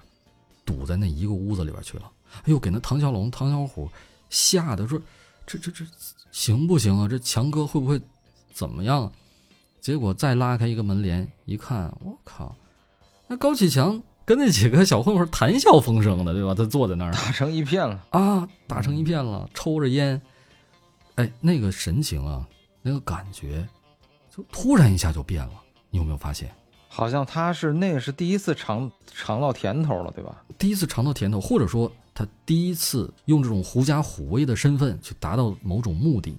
[0.65, 2.11] 堵在那一个屋子里边去了。
[2.43, 3.91] 哎呦，给那唐小龙、唐小虎
[4.29, 5.01] 吓得说
[5.47, 5.85] ：“这这这
[6.31, 7.09] 行不行啊？
[7.09, 7.99] 这强哥会不会
[8.53, 9.11] 怎么样？”
[9.81, 12.55] 结果再拉开一个门帘，一看，我靠，
[13.27, 16.55] 那高启强跟那几个小混混谈笑风生的，对吧？
[16.55, 20.21] 他坐在那儿打成一片了，啊，打成一片了，抽着烟，
[21.15, 22.47] 哎，那个神情啊，
[22.83, 23.67] 那个感觉，
[24.35, 25.53] 就突然一下就变了。
[25.91, 26.51] 你有没有发现？
[26.91, 30.43] 好像他是那个是第一次尝尝到甜头了，对吧？
[30.59, 36.37] 第一次尝到甜头，或者说他第一次用这种狐假虎威的身份去达到某种目的，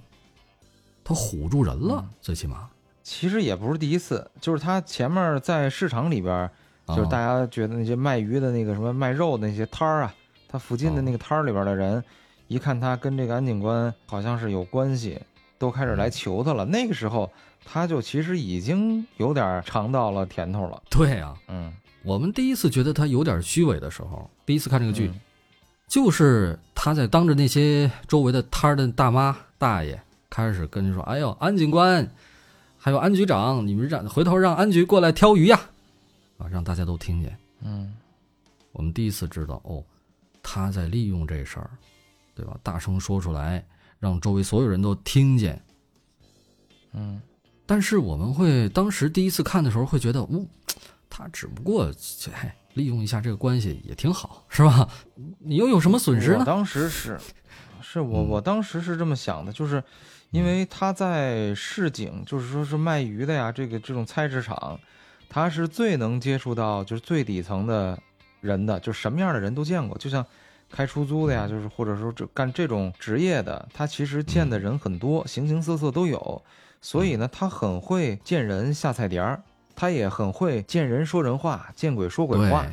[1.04, 2.69] 他唬住人了，最起码
[3.03, 6.49] 其实也不是第一次，就是他前面在市场里边，
[6.88, 10.13] 就是大啊家觉得那些卖鱼的那个什么卖肉的那些摊儿啊，
[10.47, 12.03] 他附近的那个摊儿里边的人，
[12.47, 15.19] 一看他跟这个安警官好像是有关系，
[15.57, 16.65] 都开始来求他了。
[16.65, 17.31] 那个时候
[17.65, 20.81] 他就其实已经有点尝到了甜头了。
[20.89, 25.19] 对啊，嗯，我们第一次觉得他有点虚伪的时候，第一次看这个剧，嗯
[25.88, 32.07] 就是他在当着那些周围的摊儿的大妈大爷开始跟人说：“哎呦，安警官，
[32.79, 35.59] 还有安局长，你们让回头让安局过来挑鱼呀！”
[36.39, 37.37] 啊，让大家都听见。
[37.61, 37.93] 嗯
[38.71, 39.83] 我们第一次知道，哦，
[40.41, 41.69] 他在利用这事儿，
[42.33, 42.57] 对吧？
[42.63, 43.65] 大声说出来，
[43.99, 45.61] 让周围所有人都听见。
[46.93, 47.21] 嗯
[47.65, 50.45] 但是我们会当时第一次看的时候会觉得，哦，
[51.09, 54.87] 他只不过这嘿利用一下这个关系也挺好，是吧？
[55.39, 56.39] 你又有什么损失呢？
[56.39, 57.19] 我当时是，
[57.81, 59.83] 是我嗯我当时是这么想的，就是
[60.31, 64.79] 因为他在市井，就是说是卖鱼的呀，这个这种菜市场，
[65.27, 67.97] 他是最能接触到就是最底层的
[68.41, 70.23] 人的，就什么样的人都见过，就像
[70.69, 76.41] 开出租的呀，就是或者说这干这种职业的，他其实见的人很多，形形色色都有，
[76.79, 79.41] 所以呢，他很会见人下菜碟儿，
[79.75, 82.67] 他也很会见人说人话，见鬼说鬼话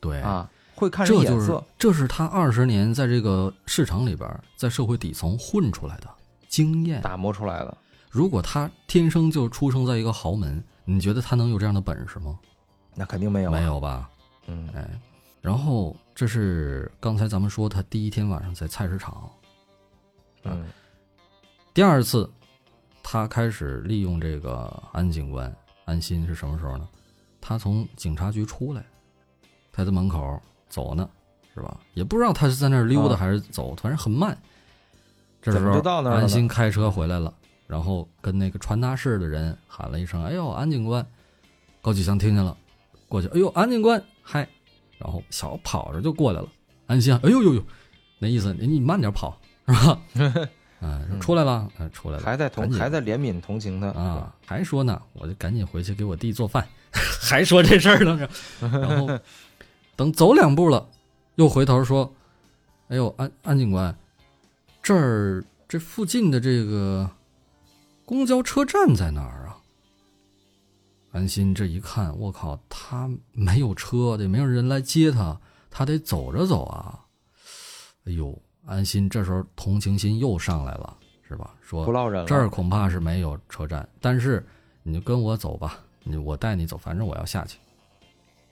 [0.00, 1.64] 对，对，啊，会看人这就是眼色。
[1.76, 6.08] 这是他二十年在这个市场里边，在社会底层混出来的
[6.52, 7.00] 经验。
[7.00, 7.78] 打磨出来的，
[8.10, 12.38] 如果他天生就出生在一个豪门，你觉得他能有这样的本事吗？
[12.94, 14.10] 那肯定没有、啊，没，有吧？
[14.48, 14.86] 嗯哎，
[15.40, 19.30] 然后这是刚才咱们说他第一天晚上在菜市场，
[20.42, 20.66] 嗯
[21.72, 22.30] 第二次
[23.02, 25.50] 他开始利用这个安警官
[25.86, 26.86] 安心是什么时候呢？
[27.40, 28.84] 他从警察局出来，
[29.72, 30.38] 他在门口
[30.68, 31.08] 走呢，
[31.54, 31.80] 是吧？
[31.94, 34.36] 也不知道他是在那儿溜达啊还是走，反正很慢。
[35.42, 37.34] 这时候安心开车回来了，
[37.66, 41.04] 然后跟那个传达室的人喊了一声：“哎呦，安警官！”
[41.82, 42.56] 高启强听见了，
[43.08, 44.48] 过去：“哎呦，安警官，嗨！”
[44.98, 46.48] 然后小跑着就过来了。
[46.86, 47.62] 安心，哎呦呦呦，
[48.20, 49.98] 那意思你你慢点跑是吧？
[50.80, 56.64] 嗯， 说出来了，嗯，出来了，还在同还在怜悯同情他啊，，还说呢，我就赶紧回去给我弟做饭，
[57.20, 58.28] 还说这事儿呢。
[58.60, 59.18] 然后
[59.96, 60.86] 等走两步了，
[61.34, 62.12] 又回头说
[62.88, 63.96] ：“哎呦，安安警官，
[64.82, 67.08] 这儿这附近的这个
[68.04, 69.58] 公交车站在哪儿啊？”
[71.12, 75.38] 安心这一看，我靠，他没有车，得没有人来接他，
[75.70, 76.98] 他得走着走啊。
[78.06, 80.96] 哎呦，安心这时候同情心又上来了，
[81.28, 81.54] 是吧？
[81.60, 82.26] 说不落忍了。
[82.26, 84.44] 这儿恐怕是没有车站，但是
[84.82, 87.58] 你就跟我走吧，你我带你走，反正我要下去。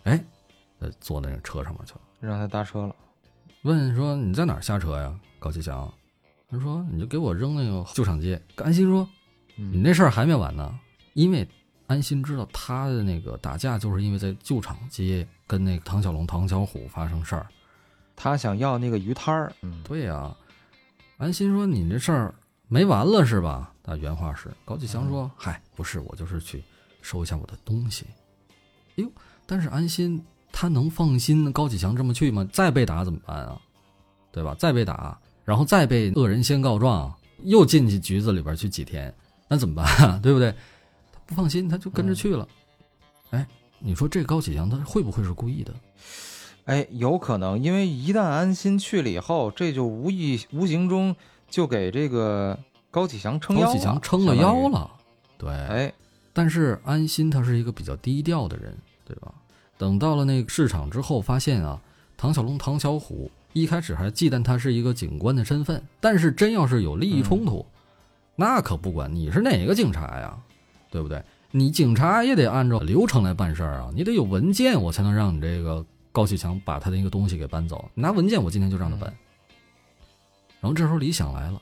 [0.05, 0.23] 哎，
[0.81, 2.01] 呃，坐那个车上面去了。
[2.21, 2.95] 让他搭车了，
[3.63, 5.19] 问说你在哪儿下车呀？
[5.39, 5.91] 高启强，
[6.51, 8.41] 他说你就给我扔那个旧厂街。
[8.57, 9.09] 安心说
[9.55, 10.79] 你嗯那事儿还没完呢，
[11.15, 11.47] 因为
[11.87, 17.47] 安心知道他的那个打架就是因为在旧厂街跟那个唐小龙、唐小虎发生事儿。
[18.17, 20.37] 他想要那个鱼摊儿，嗯，对呀、
[21.17, 22.35] 安心说你这事儿
[22.69, 23.73] 没完了是吧？
[23.83, 26.63] 他原话是高启强说：“嗨，不是，我就是去
[27.01, 28.05] 收一下我的东西。”
[28.99, 29.11] 哎呦，
[29.47, 32.47] 但是安心他能放心高启强这么去吗？
[32.53, 33.61] 再被打怎么办啊？
[34.31, 34.55] 对吧？
[34.59, 35.19] 再被打，
[35.51, 39.13] 然后再被恶人先告状，又进去局子里边去几天，
[39.49, 40.17] 那怎么办啊？
[40.23, 40.55] 对不对？
[41.13, 42.47] 他不放心，他就跟着去了。
[43.31, 43.45] 哎，
[43.81, 45.75] 你说这高启强他会不会是故意的？
[46.67, 51.17] 哎，有可能，因为一旦安心去了以后，这就无意无形中
[51.49, 52.57] 就给这个
[52.93, 54.69] 高启强撑腰高启强撑了腰。
[54.69, 54.89] 了，
[55.37, 55.93] 对，哎，
[56.33, 58.73] 但是安心他是一个比较低调的人，
[59.05, 59.35] 对吧？
[59.77, 61.83] 等到了那个市场之后，发现啊，
[62.17, 67.67] 唐小龙、唐小虎一开始还忌惮他是一个警官的身份，但是真要是有利益冲突，
[68.37, 70.39] 那可不管你是哪个警察呀，
[70.91, 71.23] 对不对？
[71.53, 77.91] 你警察也得按照流程来办事儿啊，你得有文件，我才能让你这个高启强把他的一个东西给搬走。
[77.95, 79.13] 拿文件，我今天就让他搬。
[80.61, 81.61] 然后这时候李想来了，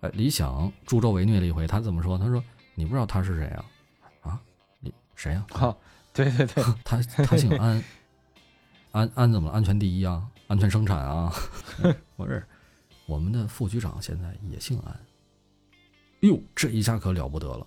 [0.00, 2.16] 哎，李想助纣为虐了一回，他怎么说？
[2.16, 2.42] 他说
[2.74, 3.64] ：“你不知道他是谁啊？
[4.22, 4.40] 啊，
[4.80, 5.76] 你谁呀、啊、
[6.14, 7.84] 对对对， 他他姓安，
[8.92, 9.54] 安安怎么了？
[9.54, 11.32] 安全第一啊，安全生产啊。
[12.16, 12.44] 不是，
[13.06, 15.00] 我们的副局长现在也姓安。
[16.20, 17.66] 哟，这一下可了不得了。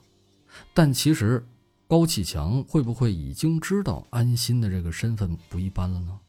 [0.73, 1.45] 但其实
[1.87, 6.19] 高启强会不会已经知道安心的这个身份不一般了呢？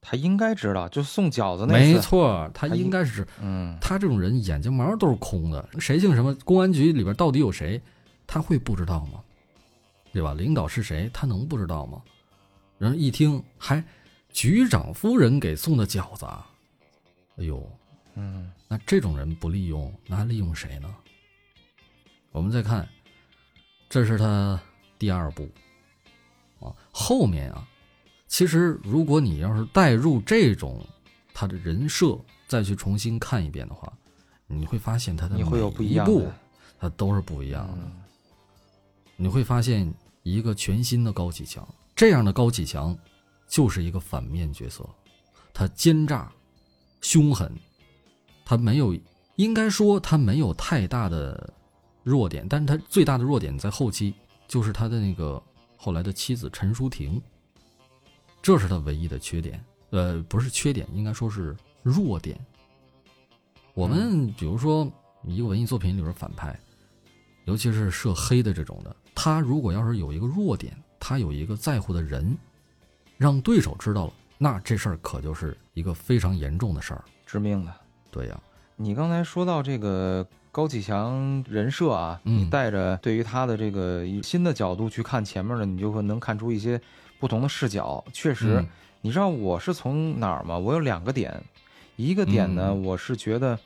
[0.00, 6.34] 他应该知道，就送饺子那次，没，错，他应该是嗯，他这种人眼睛毛都是空的，谁姓什么？
[6.44, 7.80] 公安局里边到底有谁？
[8.26, 9.20] 他会不知道吗？
[10.12, 10.32] 对吧？
[10.32, 12.00] 领导是谁，他能不知道吗？
[12.78, 13.84] 然后一听，还
[14.38, 16.48] 局长夫人给送的饺子啊！
[17.38, 17.60] 哎呦，
[18.14, 20.94] 嗯那这种人不利用，那还利用谁呢？
[22.30, 22.88] 我们再看，
[23.88, 24.60] 这是他
[24.96, 25.48] 第二步
[26.60, 27.66] 啊，后面啊，
[28.28, 30.86] 其实如果你要是带入这种
[31.34, 33.92] 他的人设，再去重新看一遍的话，
[34.46, 36.34] 你会发现他的你会有不一每一步样的，
[36.78, 37.78] 它都是不一样的。
[37.82, 37.92] 嗯
[39.16, 42.96] 你会发现一个全新的高启强，这样的高启强
[43.48, 44.88] 就是一个反面角色，
[45.52, 46.30] 他奸诈、
[47.00, 47.50] 凶狠，
[48.44, 48.94] 他没有，
[49.36, 51.52] 应该说他没有太大的
[52.02, 54.14] 弱点，但是他最大的弱点在后期，
[54.46, 55.42] 就是他的那个
[55.76, 57.20] 后来的妻子陈淑婷，
[58.42, 62.38] 这是他唯一的缺点，呃，不是缺点，应该说是弱点。
[63.74, 64.90] 我们比如说
[65.24, 66.58] 一个文艺作品里边反派，
[67.44, 72.36] 尤其是涉黑的这种的，他如果要是有一个弱点，他有一个在乎的人，
[73.18, 77.04] 让对手知道了，那这事儿可就是一个非常严重的事儿。
[77.26, 77.74] 致命的。
[78.10, 78.40] 对呀、
[78.76, 86.80] 你刚才说到这个高启强人设啊，嗯你带着对于他的这个新的角度去看前面的，你就会能看出一些
[87.18, 88.02] 不同的视角。
[88.12, 88.66] 确实，嗯
[89.02, 90.56] 你知道我是从哪儿吗？
[90.56, 91.38] 我有两个点，
[91.96, 93.58] 一个点呢，嗯我是觉得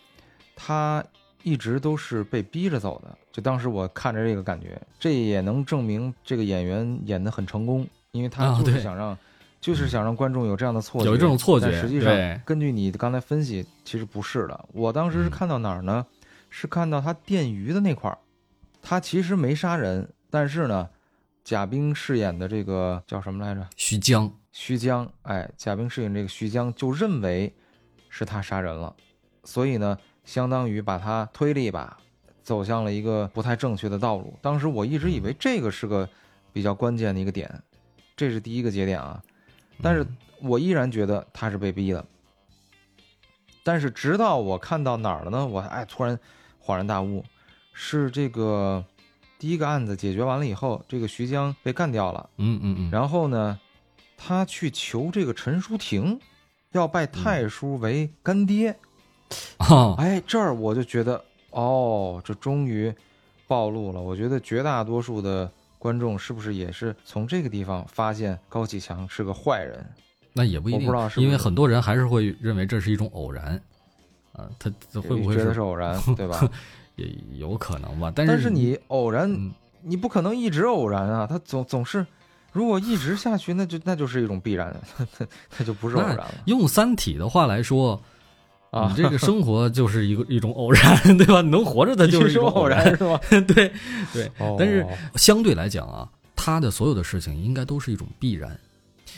[0.56, 1.04] 他
[1.42, 3.16] 一直都是被逼着走的。
[3.30, 9.16] 就当时我看着这个感觉，这也能证明这个演员演得很成功，因为他啊就是想让。
[9.62, 12.12] 就是想让观众有这样的错觉，有这种错觉但实际上，
[12.44, 14.68] 根据你刚才分析，其实不是的。
[14.72, 16.04] 我当时是嗯看到哪儿呢？
[16.50, 18.18] 是看到他电鱼的那块儿，
[18.82, 20.90] 他其实没杀人，但是呢，
[21.44, 23.64] 贾冰饰演的这个叫什么来着？
[23.76, 27.54] 徐江，徐江，哎，贾冰饰演这个徐江就认为
[28.08, 28.92] 是他杀人了，
[29.44, 31.96] 所以呢，相当于把他推了一把，
[32.42, 34.36] 走向了一个不太正确的道路。
[34.42, 36.06] 当时我一直以为这个是个
[36.52, 37.48] 比较关键的一个点，
[38.16, 39.22] 这是第一个节点啊。
[39.82, 40.06] 但是
[40.40, 42.04] 我依然觉得他是被逼的。
[43.64, 45.46] 但是直到我看到哪儿了呢？
[45.46, 46.18] 我哎突然
[46.64, 47.24] 恍然大悟，
[47.72, 48.84] 是这个
[49.38, 52.30] 第一个案子解决完了以后，这个徐江被干掉了。
[52.38, 53.58] 嗯嗯嗯，然后呢，
[54.16, 56.18] 他去求这个陈淑婷，
[56.72, 58.76] 要拜太叔为干爹。
[59.58, 62.92] 啊，哎，这儿我就觉得，哦，这终于
[63.46, 64.00] 暴露了。
[64.00, 65.50] 我觉得绝大多数的
[65.82, 69.84] 观众是不是也是从这个地方发现高启强是个坏人？
[70.32, 73.60] 那也不一定，我不知道是不是因为很多人还是会认为这是一种偶然，
[74.32, 76.48] 啊，他他会不会觉得是偶然，对吧？
[76.94, 78.12] 也有可能吧？
[78.14, 82.06] 但是但是你偶然，嗯你不可能一直偶然啊，他总总是。
[82.52, 84.72] 如果一直下去，那就那就是一种必然，
[85.58, 88.00] 那就不是偶然了用《三体》的话来说，
[88.72, 91.40] 啊你这个生活就是一个一种偶然， 对吧？
[91.42, 93.20] 你能活着，的就是一种偶然，是吧？
[93.46, 93.70] 对
[94.12, 94.30] 对。
[94.38, 98.50] 哦但是相对来讲啊，他的所有的事情应该都是一种必然。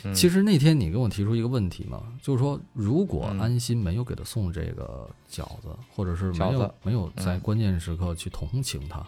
[0.03, 9.03] 嗯其实那天你跟我提出一个问题嘛，就是说，如果嗯安心没有给他送这个饺子，或者是没有没有在嗯关键时刻去同情他，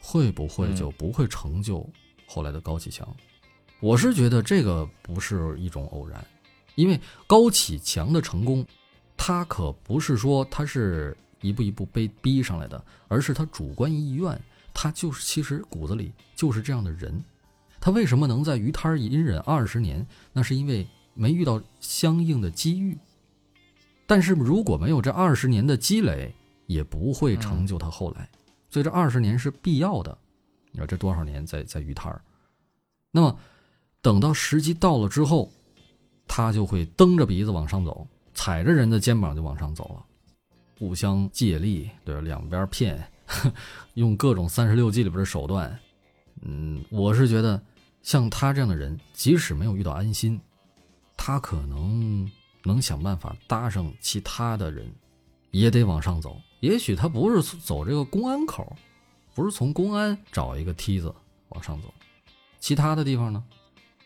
[0.00, 1.86] 会不会嗯就不会成就
[2.26, 3.06] 后来的高启强？
[3.78, 6.24] 我是觉得这个不是一种偶然，
[6.74, 8.66] 因为高启强的成功，
[9.24, 14.36] 他可不是说他是一步一步被逼上来的，而是他主观意愿，
[14.74, 17.22] 他就是其实骨子里就是这样的人。
[17.80, 20.04] 他为什么能在鱼摊隐忍二十年？
[20.32, 22.98] 那是因为没遇到相应的机遇。
[24.08, 26.34] 但是如果没有这二十年的积累，
[26.66, 28.28] 也不会成就他后来。
[28.70, 30.18] 所以这二十年是必要的。
[30.72, 32.20] 你说这多少年在在鱼摊？
[33.12, 33.38] 那么
[34.00, 35.48] 等到时机到了之后，
[36.26, 38.04] 他就会蹬着鼻子往上走，
[38.42, 40.04] 踩着人的肩膀就往上走了，
[40.76, 42.20] 互相借力，对？
[42.22, 43.00] 两边骗，
[43.94, 45.78] 用各种三十六计里边的手段。
[46.40, 47.62] 嗯，我是觉得
[48.02, 50.40] 像他这样的人，即使没有遇到安心，
[51.16, 52.28] 他可能
[52.64, 54.92] 能想办法搭上其他的人，
[55.52, 56.36] 也得往上走。
[56.58, 58.74] 也许他不是走这个公安口，
[59.36, 61.14] 不是从公安找一个梯子
[61.50, 61.94] 往上走，
[62.58, 63.44] 其他的地方呢，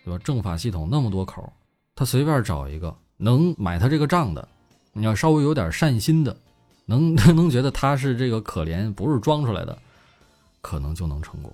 [0.04, 0.22] 对吧？
[0.22, 1.50] 政法系统那么多口，
[1.94, 4.48] 他随便找一个能买他这个账的，
[4.92, 6.36] 你要稍微有点善心的，
[6.84, 9.78] 能 能觉得他是这个可怜，不是装出来的，
[10.60, 11.52] 可能就能成功。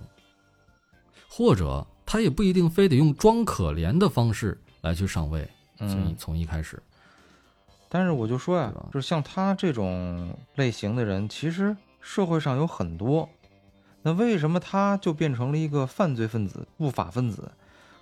[1.29, 6.81] 或者他也不一定非得用装可怜的方式来去上位，从从一开始，
[7.89, 13.27] 但是我就说呀就是像他这种类型的人，其实社会上有很多。
[14.03, 17.51] 那为什么他就变成了一个犯罪分子、不法分子？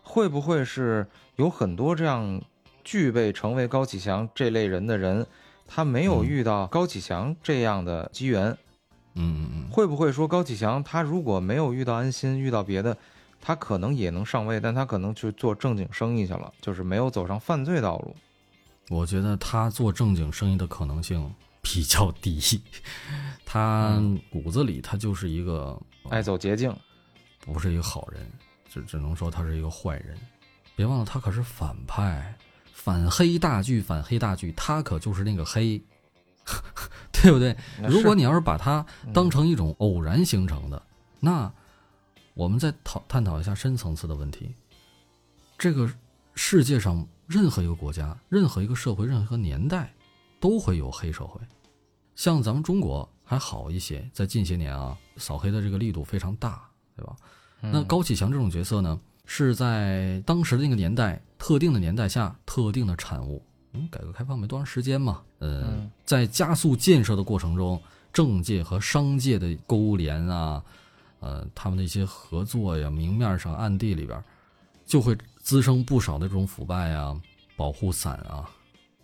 [0.01, 2.41] 会不会是有很多这样
[2.83, 5.25] 具备成为高启强这类人的人，
[5.67, 8.45] 他没有嗯遇到高启强这样的机缘？
[9.13, 12.97] 嗯嗯嗯，会不会说高启强他如果没有遇到安心，遇到别的，
[13.41, 18.15] 他可能也能上位，但他可能去做正经生意去了，就是没有走上犯罪道路。
[18.89, 22.61] 我觉得他做正经生意的可能性比较低，
[23.45, 25.79] 他骨子里他就是一个
[26.09, 26.73] 爱走捷径，
[27.41, 28.25] 不是一个好人，
[28.69, 30.17] 只只能说他是一个坏人。
[30.75, 32.33] 别忘了，他可是反派，
[32.83, 35.79] 反黑大剧，反黑大剧，他可就是那个黑，
[37.13, 37.55] 对不对？
[37.87, 40.81] 如果你要是把它当成一种偶然形成的，
[41.19, 41.51] 那
[42.33, 44.51] 我们再讨探讨一下深层次的问题。
[45.59, 45.87] 这个
[46.33, 49.93] 世界上任何一个国家、任何一个社会、任何年代，
[50.39, 51.39] 都会有黑社会。
[52.15, 57.15] 像咱们中国还好一些，在近些年啊，扫黑的这个力度非常大，对吧？
[57.61, 63.41] 嗯那高启强这种角色呢，是在当时的那个年代、特定的年代下特定的产物。
[63.73, 70.61] 嗯，改革开放没多长时间嘛，呃，嗯在加速建设的过程中，政界和商界的勾连啊，
[71.21, 74.21] 呃，他们的一些合作呀，明面上、暗地里边，
[74.85, 77.15] 就会滋生不少的这种腐败啊、
[77.55, 78.49] 保护伞啊。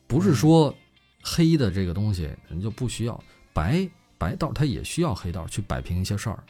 [0.06, 0.76] 不是说
[1.24, 6.44] 黑的这个东西人就不需要，白白道它也需要黑道去摆平一些事儿。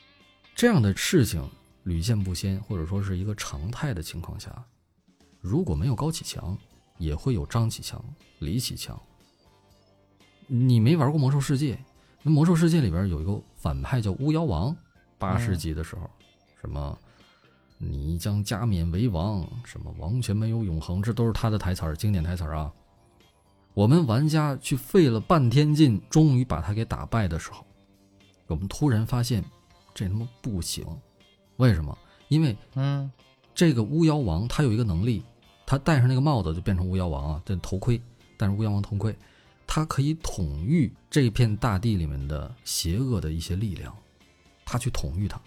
[0.56, 1.48] 这样的事情
[1.88, 4.52] 屡见不鲜，或者说是一个常态的情况下，
[5.40, 6.58] 如果没有高启强，
[6.98, 8.04] 也会有张启强、
[8.40, 9.02] 李启强。
[10.48, 11.80] 你没玩过魔兽世界？
[12.24, 14.76] 那魔兽世界里边有一个反派叫巫妖王，
[15.18, 16.10] 八十级的时候，
[16.60, 17.00] 什么
[17.78, 22.70] 你将加冕为王，什么王权没有永恒，这都是他的台词儿，经典台词儿啊。
[23.74, 27.66] 我们玩家去费了半天劲，终于把他给打败的时候，
[28.48, 29.42] 我们突然发现
[29.94, 30.86] 这他妈不行。
[31.58, 31.98] 为什么？
[32.30, 33.12] 因为嗯
[33.54, 35.24] 这个巫妖王他有一个能力，
[35.66, 38.02] 他戴上那个帽子就变成巫妖王啊，这头盔，
[38.38, 39.16] 戴上巫妖王头盔，
[39.66, 43.96] 他可以统御这片大地里面的邪恶的一些力量，
[44.66, 45.42] 他去统御它，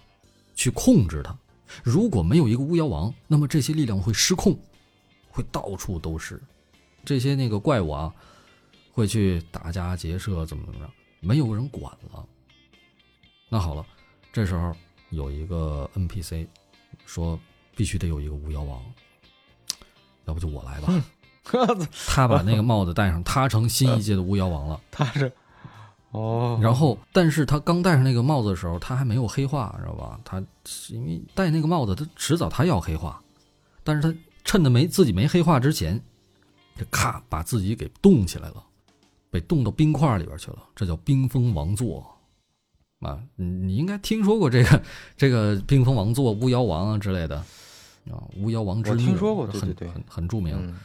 [0.55, 1.37] 去控制它。
[1.85, 4.59] 如果没有一个巫妖王，那么这些力量会失控，
[5.31, 6.41] 会到处都是。
[7.05, 8.13] 这些那个怪物啊，
[8.93, 10.91] 会去打家劫舍，怎么怎么着，
[11.21, 12.27] 没有人管了。
[13.49, 13.87] 那好了，
[14.33, 14.75] 这时候
[15.11, 16.47] 有一个 NPC
[17.07, 17.39] 说
[17.77, 18.83] 必须得有一个巫妖王，
[20.27, 20.93] 要不就我来吧。
[22.07, 24.81] 他把那个帽子戴上，他成新一届的巫妖王了。
[24.91, 25.33] 他是
[26.13, 30.21] 哦，然后，但是他刚戴上那个帽子的时候，他还没有黑化，知道吧？
[30.25, 30.43] 他
[30.89, 33.23] 因为戴那个帽子，他迟早他要黑化，
[33.83, 36.01] 但是他趁着没自己没黑化之前，
[36.77, 38.63] 这咔把自己给冻起来了，
[39.31, 42.05] 被冻到冰块里边去了，这叫冰封王座
[43.01, 43.21] 啊！
[43.37, 44.83] 你你应该听说过这个
[45.17, 47.37] 这个冰封王座、巫妖王啊之类的
[48.11, 50.57] 啊，巫妖王之听说过对很对对很很著名。
[50.59, 50.79] 嗯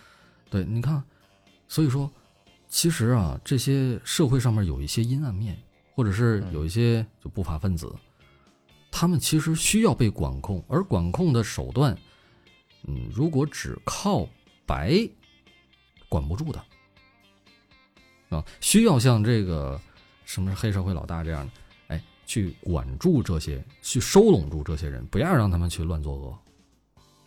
[0.47, 1.03] 对，你看，
[1.68, 2.09] 所以说，
[2.70, 5.57] 其实啊，这些社会上面有一些阴暗面，
[5.93, 7.93] 或者是有一些就不法分子，
[8.89, 11.97] 他们其实需要被管控，而管控的手段，
[12.88, 14.26] 嗯，如果只靠
[14.66, 15.09] 白，
[16.07, 16.63] 管不住的，
[18.30, 19.78] 啊，需要像这个
[20.26, 21.64] 什么黑社会老大这样的，哎，
[22.26, 26.38] 去管住这些，去收拢住这些人，不要让他们去乱作恶。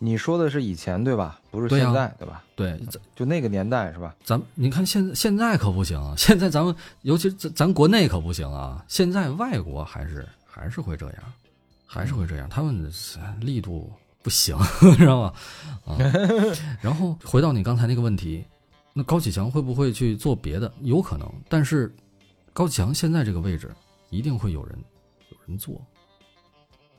[0.01, 1.41] 你说的是以前对吧？
[1.51, 2.41] 不是现在对吧？
[2.55, 2.79] 对，
[3.15, 4.15] 就那个年代是吧？
[4.23, 11.23] 咱你看现现在可不行， 现在咱们尤其咱咱国内可不行啊，现在外国还是还是会这样，
[11.85, 12.89] 还是会这样，他们
[13.41, 13.91] 力度
[14.23, 14.57] 不行，
[14.97, 15.33] 知道吗？
[15.85, 15.97] 啊，
[16.81, 18.41] 然后回到你刚才那个问题，
[18.93, 20.71] 那高启强会不会去做别的？
[20.81, 21.93] 有可能，但是
[22.53, 23.69] 高启强现在这个位置
[24.09, 24.77] 一定会有人
[25.29, 25.85] 有人做，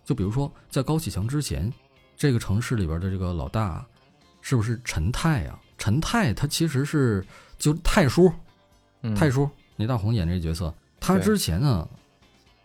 [0.05, 1.73] 就比如说在高启强之前，
[2.17, 3.87] 这个城市里边的这个老大
[4.41, 5.61] 是不是陈泰啊？
[5.77, 7.25] 陈泰他其实是
[7.59, 8.31] 就泰叔，
[9.03, 11.89] 嗯泰叔倪大红演这角色，他之前呢，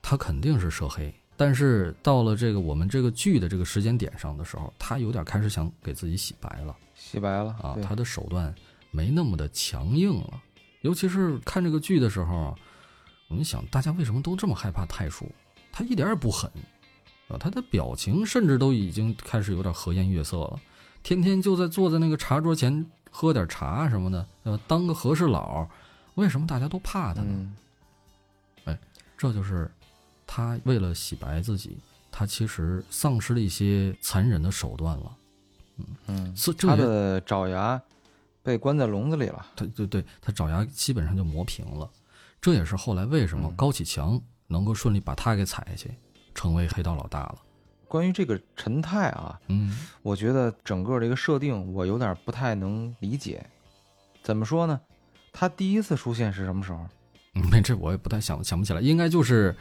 [0.01, 8.53] 他肯定是涉黑，但是到了这个我们这个剧的这个时间点上的时候，他有点开始想给自己洗白了洗白了啊，他的手段
[8.91, 10.41] 没那么的强硬了。
[10.81, 12.55] 尤其是看这个剧的时候啊，
[13.27, 15.29] 我们想大家为什么都这么害怕太叔？
[15.71, 16.49] 他一点也不狠
[17.27, 20.59] 啊，他的表情甚至都已经开始有点和颜悦色了，
[21.03, 25.67] 天天就在坐在那个茶桌前喝点茶什么的，呃，当个和事佬。
[26.15, 27.27] 为什么大家都怕他呢？
[27.29, 27.55] 嗯
[29.17, 29.71] 这就是
[30.27, 31.77] 他为了洗白自己，
[32.11, 35.17] 他其实丧失了一些残忍的手段了。
[36.07, 37.81] 嗯，是这也他的爪牙
[38.43, 39.47] 被关在笼子里了。
[39.55, 41.89] 他对对，他爪牙基本上就磨平了。
[42.45, 45.89] 这也是后来为什么嗯高启强能够顺利把他给踩下去，
[46.35, 47.37] 成为黑道老大了。
[47.87, 53.43] 关于这个陈泰啊，嗯我觉得整个这个设定我有点不太能理解。
[54.21, 54.79] 怎么说呢？
[55.33, 56.87] 他第一次出现是什么时候？
[57.33, 59.55] 嗯，这我也不太想想不起来，应该就是，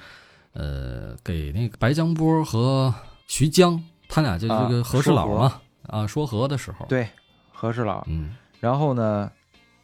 [0.53, 2.95] 呃，给那个白江波和
[3.27, 7.09] 徐江他俩就啊这个和事佬嘛，啊，说和的时候，，对，
[7.51, 8.05] 和事佬。
[8.09, 9.33] 嗯，然后呢，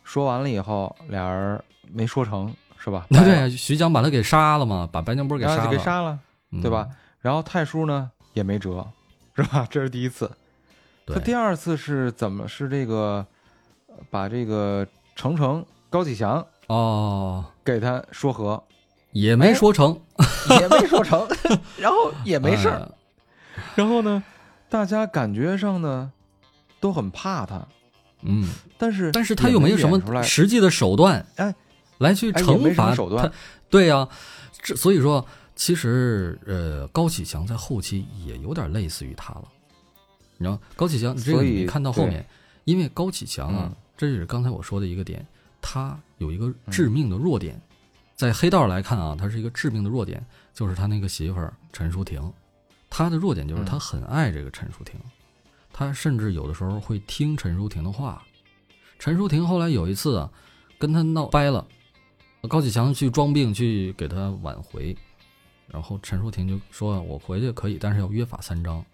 [0.05, 3.07] 说完了以后，俩人没说成，是吧？
[3.11, 6.18] 那对，徐江把他给杀了嘛，把白江波给杀了，给杀了，
[6.51, 6.89] 嗯对吧？？
[7.20, 8.87] 然后太叔呢也没辙，
[9.37, 9.66] 是吧？
[9.70, 10.31] 这是第一次。
[11.07, 12.47] 他第二次是怎么？
[12.49, 13.26] 是这个
[13.89, 18.62] 呃把这个程程高启强哦，给他说和，
[19.12, 20.01] 也没说成，
[20.61, 21.26] 也没说成，
[21.76, 22.78] 然后也没事儿。
[22.78, 22.89] 哎
[23.74, 24.22] 然后呢，
[24.70, 26.11] 大家感觉上呢
[26.78, 27.66] 都很怕他，
[28.22, 31.55] 嗯，但是但是他又没有什么实际的手段，哎，
[32.01, 33.32] 来去惩罚手段他。
[33.70, 34.09] 对呀、
[34.61, 35.24] 这所以说，
[35.55, 39.44] 其实呃，高启强在后期也有点类似于他了。
[40.36, 42.26] 你知道，高启强这个你看到后面，
[42.64, 45.24] 因为高启强啊嗯，这是刚才我说的一个点，
[45.61, 47.61] 他有一个致命的弱点，
[48.16, 52.32] 在黑道来看啊，他是一个致命的弱点，就是他那个媳妇儿陈淑婷，
[52.88, 54.98] 他的弱点就是他嗯很爱这个陈淑婷，
[55.72, 58.22] 他甚至有的时候会听陈淑婷的话。
[58.98, 60.30] 陈淑婷后来有一次啊，
[60.78, 61.66] 跟他闹掰了，
[62.49, 64.97] 高启强去装病去给他挽回，
[65.66, 68.84] 然后陈淑婷就说：“我回去可以，但是要约法三章，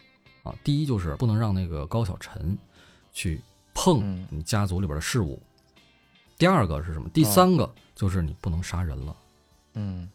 [0.42, 2.58] 啊，第一就是不能让那个高小晨
[3.12, 3.40] 去
[3.72, 5.40] 碰嗯你家族里边的事物，
[6.36, 7.08] 第二个是什么？
[7.10, 9.16] 第三个就是你不能杀人了。
[9.74, 10.08] 嗯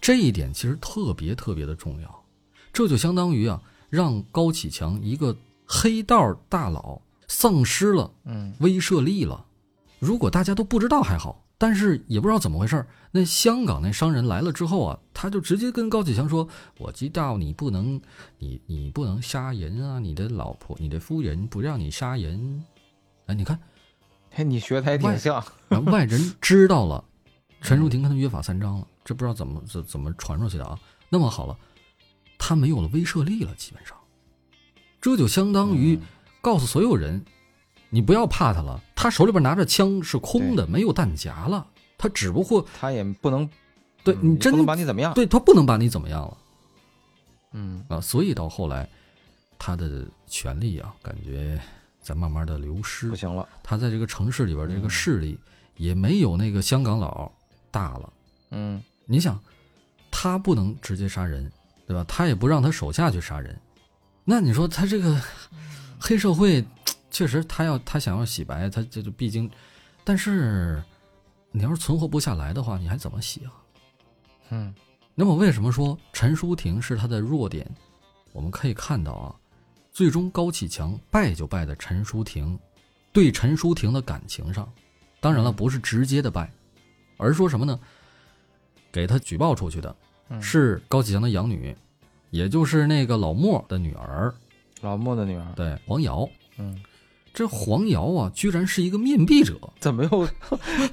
[0.00, 2.24] 这一点其实特别特别的重要，
[2.72, 5.36] 这就相当于啊，让高启强一个
[5.66, 9.44] 黑道大佬丧失了嗯威慑力了。
[9.98, 16.48] 如果大家都不知道还好，但是也不知道怎么回事儿那香港那商人来了之后啊，他就直接跟高启强说
[16.78, 18.00] ：“我知道你不能，
[18.38, 22.64] 你你不能杀人啊，你的老婆、你的夫人不让你杀人。”
[23.26, 23.58] 哎，你看，
[24.30, 25.44] 嘿，你学的还挺像。
[25.68, 27.04] 然后外人知道了，
[27.60, 30.78] 陈淑婷跟他约法三章了，这不知道怎么怎怎么传出去的啊。
[31.08, 31.58] 那么好了，
[32.38, 33.96] 他没有了威慑力了，基本上，
[35.00, 36.02] 这就相当于嗯
[36.40, 37.24] 告诉所有人，
[37.90, 41.66] 你不要怕他了，他手里边拿着枪是空的，没有弹夹了，
[41.96, 43.48] 他只不过他也不能，
[44.04, 45.14] 对你真能把你怎么样。
[45.14, 46.36] 对他不能把你怎么样了
[47.52, 48.00] 嗯啊。
[48.00, 48.88] 所以到后来，
[49.58, 51.60] 他的权力啊，感觉
[52.00, 53.48] 在慢慢的流失不，行了。
[53.62, 55.38] 他在这个城市里边这个嗯势力
[55.76, 57.30] 也没有那个香港佬
[57.70, 58.12] 大了。
[58.50, 59.38] 嗯你想，
[60.10, 61.50] 他不能直接杀人，
[61.86, 62.04] 对吧？
[62.06, 63.58] 他也不让他手下去杀人，
[64.24, 65.18] 那你说他这个
[65.98, 66.62] 黑社会，
[67.10, 69.50] 确实他要他想要洗白，他这就毕竟，
[70.04, 70.82] 但是
[71.50, 73.52] 你要是存活不下来的话，你还怎么洗啊？
[74.50, 74.74] 嗯
[75.14, 77.68] 那么为什么说陈淑婷是他的弱点？
[78.32, 79.34] 我们可以看到啊，
[79.90, 82.58] 最终高启强败就败在陈淑婷
[83.12, 84.70] 对陈淑婷的感情上。
[85.20, 86.48] 当然了，嗯不是直接的败，
[87.16, 87.78] 而是说什么呢？
[88.92, 89.96] 给他举报出去的
[90.28, 91.76] 嗯，是高启强的养女，
[92.30, 94.32] 也就是那个老莫的女儿，
[94.82, 95.46] 老莫的女儿。
[95.56, 96.28] 对黄瑶。
[96.58, 96.80] 嗯，
[97.38, 99.56] 这黄瑶啊，居然是一个面壁者。
[99.78, 100.28] 怎么又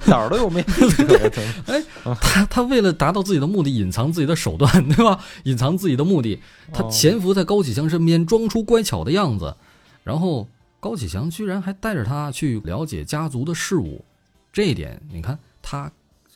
[0.04, 1.82] 哪儿都有面壁者哎？
[2.20, 5.18] 他他为了达到自己的目的，隐藏自己的手段， 对吧？
[5.42, 6.40] 隐藏自己的目的，
[6.72, 9.56] 他哦潜伏在高启强身边，装出乖巧的样子，
[10.04, 10.46] 然后
[10.78, 14.04] 高启强居然还带着他去了解家族的事务，
[14.52, 15.90] 这一点你看他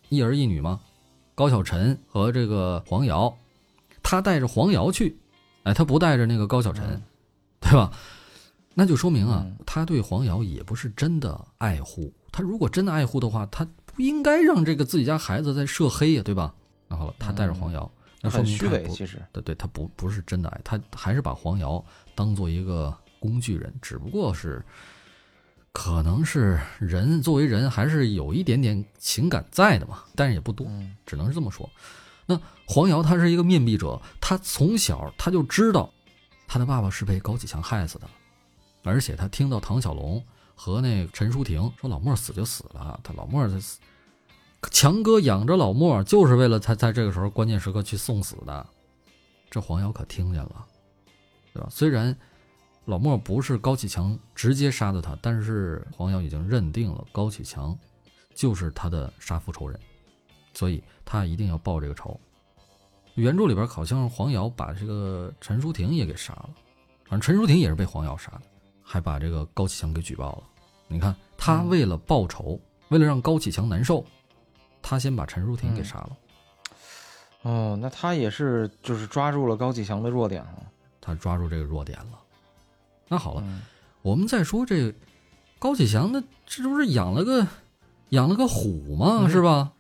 [0.08, 0.80] 一儿一女吗？
[1.36, 3.32] 高小晨和这个黄瑶，
[4.02, 5.16] 他带着黄瑶去，
[5.62, 7.02] 哎，他不带着那个高小晨，嗯
[7.60, 7.92] 对吧？
[8.80, 12.10] 那就说明啊嗯，他对黄瑶也不是真的爱护。
[12.32, 16.54] 他如果真的爱护的话，他不应该让这个自己家孩子在涉黑呀，对吧？
[16.88, 19.22] 然后他带着黄瑶，那说很虚伪，明他不其实。
[19.32, 24.64] 对对，他不不是真的爱，他还是把黄瑶当做一个工具人，只不过是，
[25.72, 31.68] 可能是人作为人还是有一点点情感在的嘛，但是也不多，嗯只能是这么说。
[32.24, 35.92] 那黄瑶他是一个面壁者，他从小他就知道
[36.48, 38.08] 他的爸爸是被高启强害死的，
[38.82, 40.22] 而且他听到唐小龙
[40.54, 43.78] 和那陈淑婷说老莫死就死了，他老莫他死，
[44.70, 48.66] 强哥养着老莫就是为了他在这个时候关键时刻去送死的，
[49.50, 50.66] 这黄瑶可听见了，
[51.52, 51.68] 对吧？
[51.70, 52.16] 虽然
[52.86, 57.78] 老莫不是高启强直接杀的他，但是黄瑶已经认定了高启强
[58.34, 59.78] 就是他的杀父仇人，
[60.54, 62.18] 所以他一定要报这个仇。
[63.14, 66.50] 原著里边好像黄瑶把这个陈淑婷也给杀了，
[67.04, 68.42] 反正陈淑婷也是被黄瑶杀的，
[68.92, 70.42] 还把这个高启强给举报了。
[70.88, 74.04] 你看，他嗯为了报仇，为了让高启强难受，
[74.82, 76.10] 他先把陈淑婷给杀了。
[77.42, 80.66] 哦，那他也是就是抓住了高启强的弱点了。
[81.00, 82.18] 他抓住这个弱点了。
[83.06, 83.62] 那好了，嗯
[84.02, 84.92] 我们再说这
[85.60, 87.46] 高启强，那这不是养了个
[88.08, 89.20] 养了个虎吗？
[89.20, 89.70] 嗯是吧？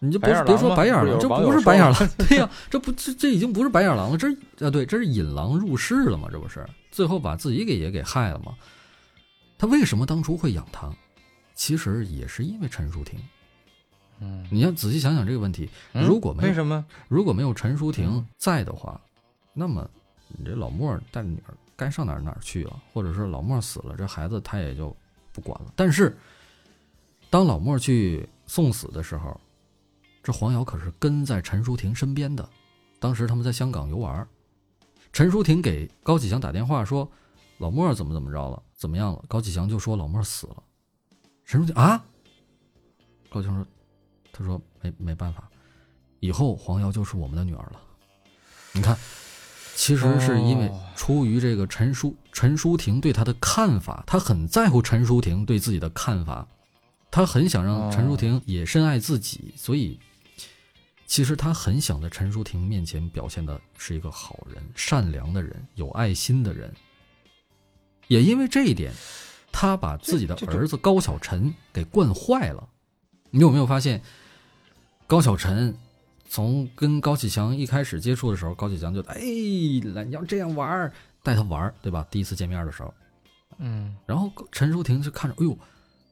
[0.00, 4.28] 你就别别说白眼狼，这不是白眼狼，对呀、这不这这已经不是白眼狼了，这
[4.66, 8.54] 啊对，这是引狼入室了嘛，这不是最后把自己给也给害了吗？
[9.58, 10.90] 他为什么当初会养他？
[11.54, 13.20] 其实也是因为陈淑婷。
[14.20, 16.84] 嗯，你要仔细想想这个问题，嗯如果没有为什么？
[17.08, 18.98] 如果没有陈淑婷嗯在的话，
[19.52, 19.86] 那么
[20.28, 24.96] 你这老莫带着女儿该上哪儿哪儿去啊，或者是老莫死了，这孩子他也就
[25.32, 25.72] 不管了。
[25.76, 26.16] 但是，
[27.28, 29.38] 当老莫去送死的时候，
[30.22, 32.48] 这黄瑶可是跟在陈淑婷身边的。
[32.98, 34.26] 当时他们在香港游玩，
[35.12, 37.10] 陈淑婷给高启强打电话说
[37.58, 39.24] 老莫怎么怎么着了，怎么样了？
[39.26, 40.62] 高启强就说老莫死了。
[41.46, 42.04] 陈淑婷啊，
[43.30, 43.66] 高启强说，
[44.32, 45.48] 他说没没办法，
[46.20, 47.80] 以后黄瑶就是我们的女儿了。
[48.72, 48.96] 你看，
[49.74, 56.46] 其实是因为哦出于这个陈淑陈淑婷对他的看法，他很在乎陈淑婷对自己的看法，
[57.10, 59.98] 他很想让陈淑婷也深爱自己，所以
[61.10, 66.72] 其实他很想在陈淑婷面前表现的是一个好人、善良的人、有爱心的人。
[68.06, 68.92] 也因为这一点，
[69.50, 72.68] 他把自己的儿子高晓晨给惯坏了。
[73.30, 74.00] 你有没有发现，
[75.08, 75.76] 高晓晨
[76.28, 79.18] 从跟高启强一开始接触的时候，高启强就哎，
[79.92, 80.92] 来你要这样玩儿，
[81.24, 82.06] 带他玩儿，对吧？
[82.08, 82.94] 第一次见面的时候，
[83.58, 85.58] 嗯然后陈淑婷就看着，哎呦，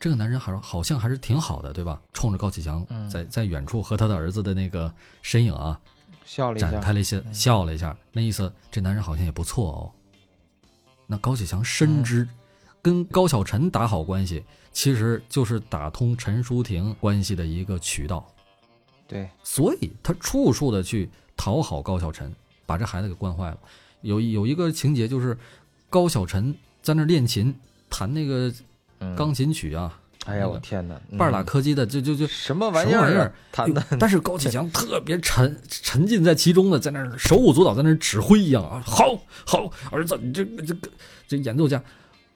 [0.00, 2.00] 这个男人好像好像还是挺好的，对吧？
[2.12, 3.08] 冲着高启强嗯。
[3.10, 4.92] 在在远处和他的儿子的那个
[5.22, 5.78] 身影啊，
[6.24, 9.90] 笑了一下，展开了一些笑了一下，那意思这男人好像也不错哦。
[11.06, 12.28] 那高启强深知，
[12.80, 18.26] 跟高晓晨打好关系，其实就是打通陈淑婷关系的一个渠道，
[19.06, 22.32] 对，所以他处处的去讨好高晓晨，
[22.66, 23.58] 把这孩子给惯坏了。
[24.02, 25.36] 有有一个情节就是，
[25.90, 27.52] 高晓晨在那练琴，
[27.90, 28.54] 弹那个嗯
[29.16, 33.32] 钢琴曲啊，哎呀，我天哪，嗯半拉柯基的，就就就什么玩意什么玩意儿？
[33.52, 38.82] 弹的但是高启强特别沉 沉浸在其中的，在那儿手舞足蹈，在那儿指挥一样啊！
[38.84, 40.88] 好好，儿子，你这这个
[41.26, 41.82] 这演奏家，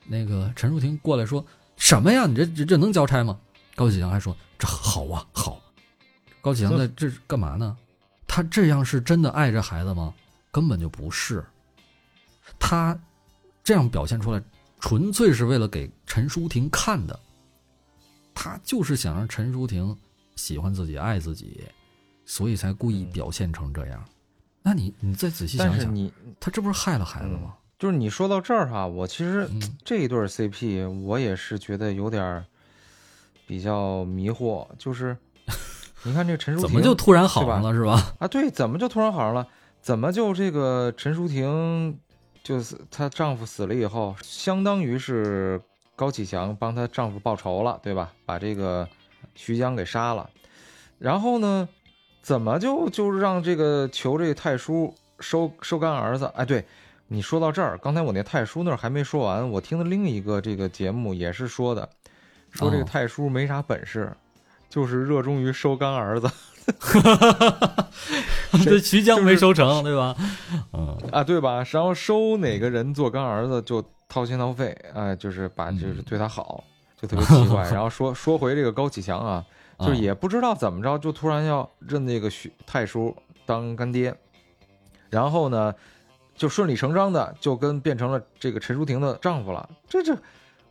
[0.07, 1.45] 那个陈淑婷过来说
[1.77, 2.27] 什么呀？
[2.27, 3.39] 你这这这能交差吗？
[3.75, 5.61] 高启强还说这好啊，好。
[6.41, 7.77] 高启强在 这干嘛呢？
[8.27, 10.13] 他这样是真的爱这孩子吗？
[10.51, 11.45] 根本就不是。
[12.59, 12.99] 他
[13.65, 14.43] 这样表现出来，
[14.83, 17.19] 纯粹是为了给陈淑婷看的。
[18.35, 19.97] 他就是想让陈淑婷
[20.35, 21.63] 喜欢自己、爱自己，
[22.27, 24.05] 所以才故意表现成这样。
[24.61, 27.55] 那你你再仔细想想，你他这不是害了孩子吗？
[27.79, 32.45] 就是你说到这儿哈，我其实嗯这一对儿 CP 我也是觉得有点儿
[33.47, 35.17] 比较迷惑，就是
[36.03, 38.15] 你看这个陈淑婷怎么就突然好上了是吧？
[38.19, 38.27] 啊？
[38.27, 39.47] 对，怎么就突然好上了？
[39.81, 41.99] 怎么就这个陈淑婷
[42.43, 45.61] 就是她丈夫死了以后，相当于是
[45.95, 48.13] 高启强帮她丈夫报仇了，对吧？
[48.25, 48.89] 把这个
[49.35, 50.29] 徐江给杀了，
[50.99, 51.69] 然后呢，
[52.21, 56.27] 怎么就就让这个求这个太叔收收干儿子？
[56.35, 56.65] 哎，对。
[57.09, 61.87] 你说到这儿，刚才我那太叔那儿还没说完，我听的另一个这个节目也是说的，
[62.53, 64.11] 说这个哦太叔没啥本事，
[64.71, 66.27] 就是热衷于收干儿子。
[68.65, 70.15] 这徐江没收成，对吧？
[70.73, 71.65] 嗯，啊，对吧？
[71.71, 76.63] 然后收哪个人做干儿子就掏心掏肺，哎，就是把嗯就是对他好，
[77.01, 77.63] 就特别奇怪。
[77.73, 79.45] 然后说说回这个高启强啊，
[79.79, 84.15] 就是啊也不知道怎么着，就突然要认那个许太叔当干爹，
[85.11, 85.75] 然后呢，
[86.37, 90.15] 就顺理成章的就跟变成了这个陈淑婷的丈夫了，这这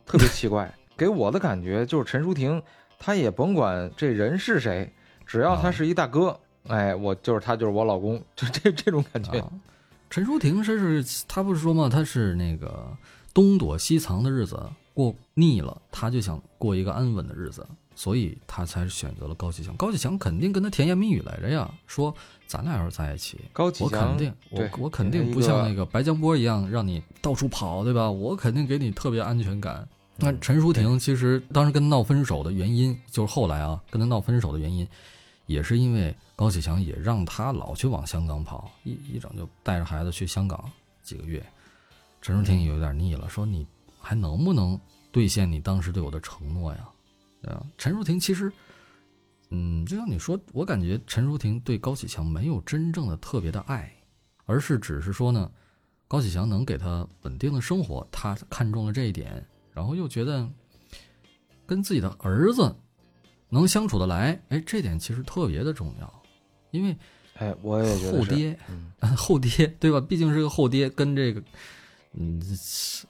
[0.06, 0.72] 特别奇怪。
[0.96, 2.62] 给我的感觉就是陈淑婷，
[2.98, 4.92] 她也甭管这人是谁，
[5.32, 9.38] 只要他啊是一大哥，哎，我就是他就是我老公，就这 这种感觉。
[9.38, 9.50] 啊，
[10.10, 12.86] 陈淑婷是是，她不是说嘛，她是那个
[13.32, 14.62] 东躲西藏的日子
[14.92, 19.74] 过腻了，她就想过一个安稳的日子，所以她才选择了高启强。
[19.76, 22.14] 高启强肯定跟她甜言蜜语来着呀，说
[22.46, 28.10] 咱俩要是在一起，高启强我肯定，我我肯定不像那个白江波一样让你到处跑，对吧？
[28.10, 29.88] 我肯定给你特别安全感。
[30.18, 34.86] 那嗯陈淑婷其实当时跟他闹分手的原因，就是后来啊跟他闹分手的原因，
[35.46, 40.70] 也是因为高启强也让他老去往香港跑，一一整就带着孩子去香港
[41.02, 41.44] 几个月。
[42.20, 43.66] 陈淑婷也有点腻了，说你
[44.00, 44.80] 还能不能
[45.10, 46.88] 兑现你当时对我的承诺呀？
[47.42, 48.52] 对啊，陈淑婷其实，
[49.50, 53.92] 嗯，就像你说，我感觉陈淑婷对高启强没有真正的特别的爱，
[54.44, 55.50] 而是只是说呢，
[56.06, 60.48] 高启强能给她稳定的生活，她看中了这一点，然后又觉得
[61.66, 62.72] 跟自己的儿子
[63.52, 66.22] 能相处得来，哎，这点其实特别的重要，
[66.70, 66.96] 因为
[67.34, 70.00] 哎，我也觉得， 后爹，嗯后爹对吧？
[70.00, 71.42] 毕竟是个后爹，跟这个
[72.14, 72.40] 嗯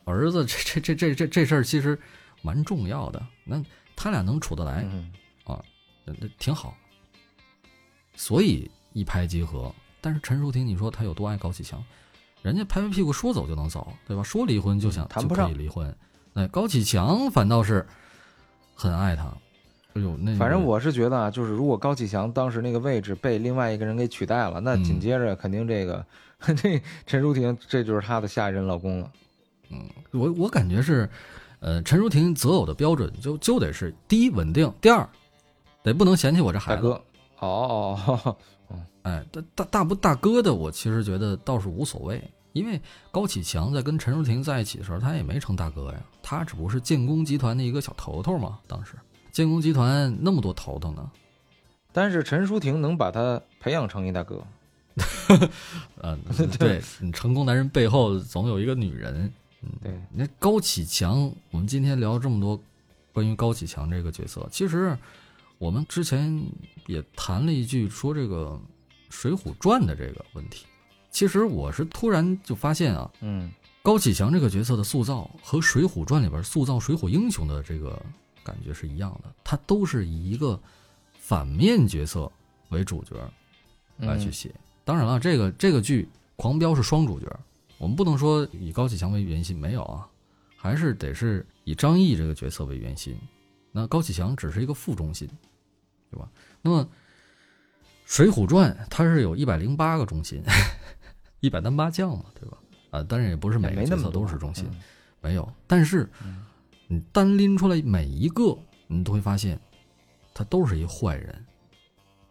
[0.05, 1.97] 儿子这这这这这这事儿其实
[2.43, 3.25] 蛮重要的。
[3.45, 3.63] 那
[3.95, 5.13] 他俩能处得来，嗯，
[6.05, 6.77] 那那挺好。
[8.17, 9.73] 所以一拍即合。
[10.01, 11.81] 但是陈淑婷，你说他有多爱高启强？
[12.43, 14.23] 人家拍拍屁股说走就能走，对吧？
[14.25, 15.97] 说离婚就想就可谈不上以离婚。
[16.33, 17.87] 那高启强反倒是
[18.75, 19.33] 很爱她。
[19.95, 26.05] 哎呦，那反正我是觉得啊，就是如果高启强当时那个位置被另外一个人给取代了，那嗯紧接着肯定这个、
[26.57, 29.11] 这陈淑婷这就是她的下一任老公了。
[29.71, 29.83] 嗯
[30.13, 31.09] 我我感觉是，
[31.61, 35.09] 呃，陈淑婷择偶的标准就就得是第一稳定，第二
[35.83, 36.83] 得不能嫌弃我这孩子。
[36.83, 36.91] 大哥，
[37.41, 38.37] 哦哦
[38.69, 42.23] 哦，哎，大大大不大哥的，我其实觉得倒是无所谓，
[42.53, 42.81] 因为
[43.11, 48.59] 高启强在跟陈淑婷在一起的时候，他也没成大哥呀，他只不过是建工集团的一个小头头嘛。
[48.67, 48.95] 当时
[49.33, 51.11] 建工集团那么多头头呢，
[51.93, 54.45] 但是陈淑婷能把他培养成一大哥，
[55.97, 56.17] 呃，
[56.61, 59.33] 对你成功男人背后总有一个女人。
[59.81, 62.61] 对，那高启强，我们今天聊这么多
[63.13, 64.99] 关于高启强这个角色，其实
[65.57, 66.45] 我们之前
[66.89, 68.61] 也谈了一句说这个
[69.09, 70.67] 《水浒传》的这个问题。
[71.13, 73.53] 其实我是突然就发现啊，嗯
[73.83, 78.05] 高启强这个角色的塑造和《水浒传》里边塑造水浒英雄的这个
[78.45, 80.61] 感觉是一样的，它都是以一个
[81.19, 82.31] 反面角色
[82.71, 83.17] 为主角
[83.99, 84.55] 来去嗯写。
[84.85, 86.03] 当然了，这个这个剧
[86.37, 87.27] 《狂飙》是双主角，
[87.79, 90.09] 我们不能说以高启强为原型，没有啊，
[90.57, 93.17] 还是得是以张译这个角色为原型。
[93.71, 95.29] 那高启强只是一个副中心，
[96.11, 96.29] 对吧？
[96.61, 96.85] 那么
[98.05, 100.43] 《水浒传》它是有一百零八个中心，
[101.41, 102.59] 一百单八将嘛，对吧？
[102.91, 104.81] 啊，当然也不是每个角色都是中心，嗯
[105.23, 105.51] 没有。
[105.69, 106.11] 但是
[106.93, 108.55] 你单拎出来每一个，
[108.87, 109.59] 你都会发现，
[110.35, 111.47] 他都是一坏人。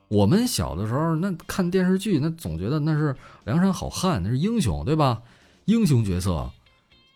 [0.07, 5.19] 我们小的时候，那看电视剧，那总觉得那是梁山好汉，那是英雄，对吧？
[5.65, 6.47] 英雄角色，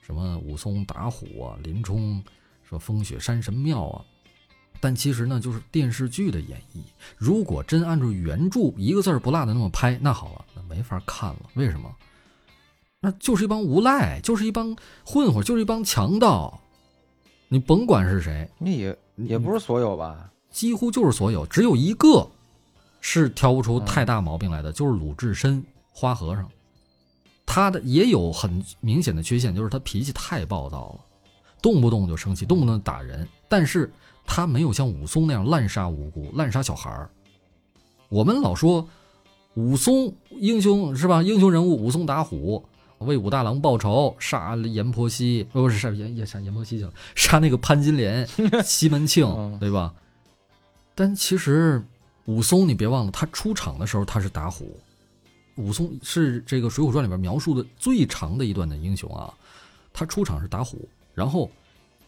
[0.01, 2.19] 什么武松打虎啊，林冲
[2.67, 4.03] 说风雪山神庙啊。
[4.79, 6.79] 但其实呢，就是电视剧的演绎。
[7.15, 11.41] 如果真按照原著一个字儿不落的那么拍，那好了，那没法看了。
[11.53, 11.95] 为什么？
[13.01, 14.75] 那就是一帮无赖，就是一帮
[15.05, 16.59] 混混，就是一帮强盗。
[17.47, 20.31] 你甭管是谁，那也也不是所有吧？
[20.49, 22.27] 几乎就是所有，只有一个
[23.01, 26.49] 是挑不出太大毛病来的，就是鲁智深花和尚。
[27.45, 30.99] 他的也有很明显的缺陷，就是他脾气太暴躁了，
[31.61, 33.27] 动不动就生气，动不动就打人。
[33.47, 33.91] 但是
[34.25, 37.09] 他没有像武松那样滥杀无辜、滥杀小孩儿。
[38.09, 38.87] 我们老说
[39.53, 41.21] 武松英雄是吧？
[41.21, 42.65] 英雄人物武松打虎，
[42.99, 48.27] 为武大郎报仇，杀阎婆惜，呃不是杀阎也杀阎婆惜去了，杀那个潘金莲、
[48.63, 49.93] 西门庆嗯，对吧？
[50.95, 51.83] 但其实
[52.25, 54.79] 武松，你别忘了，他出场的时候他是打虎。
[55.57, 59.33] 武松是这个《水浒传》里边描述的最长的一段的英雄啊，
[59.93, 61.49] 他出场是打虎，然后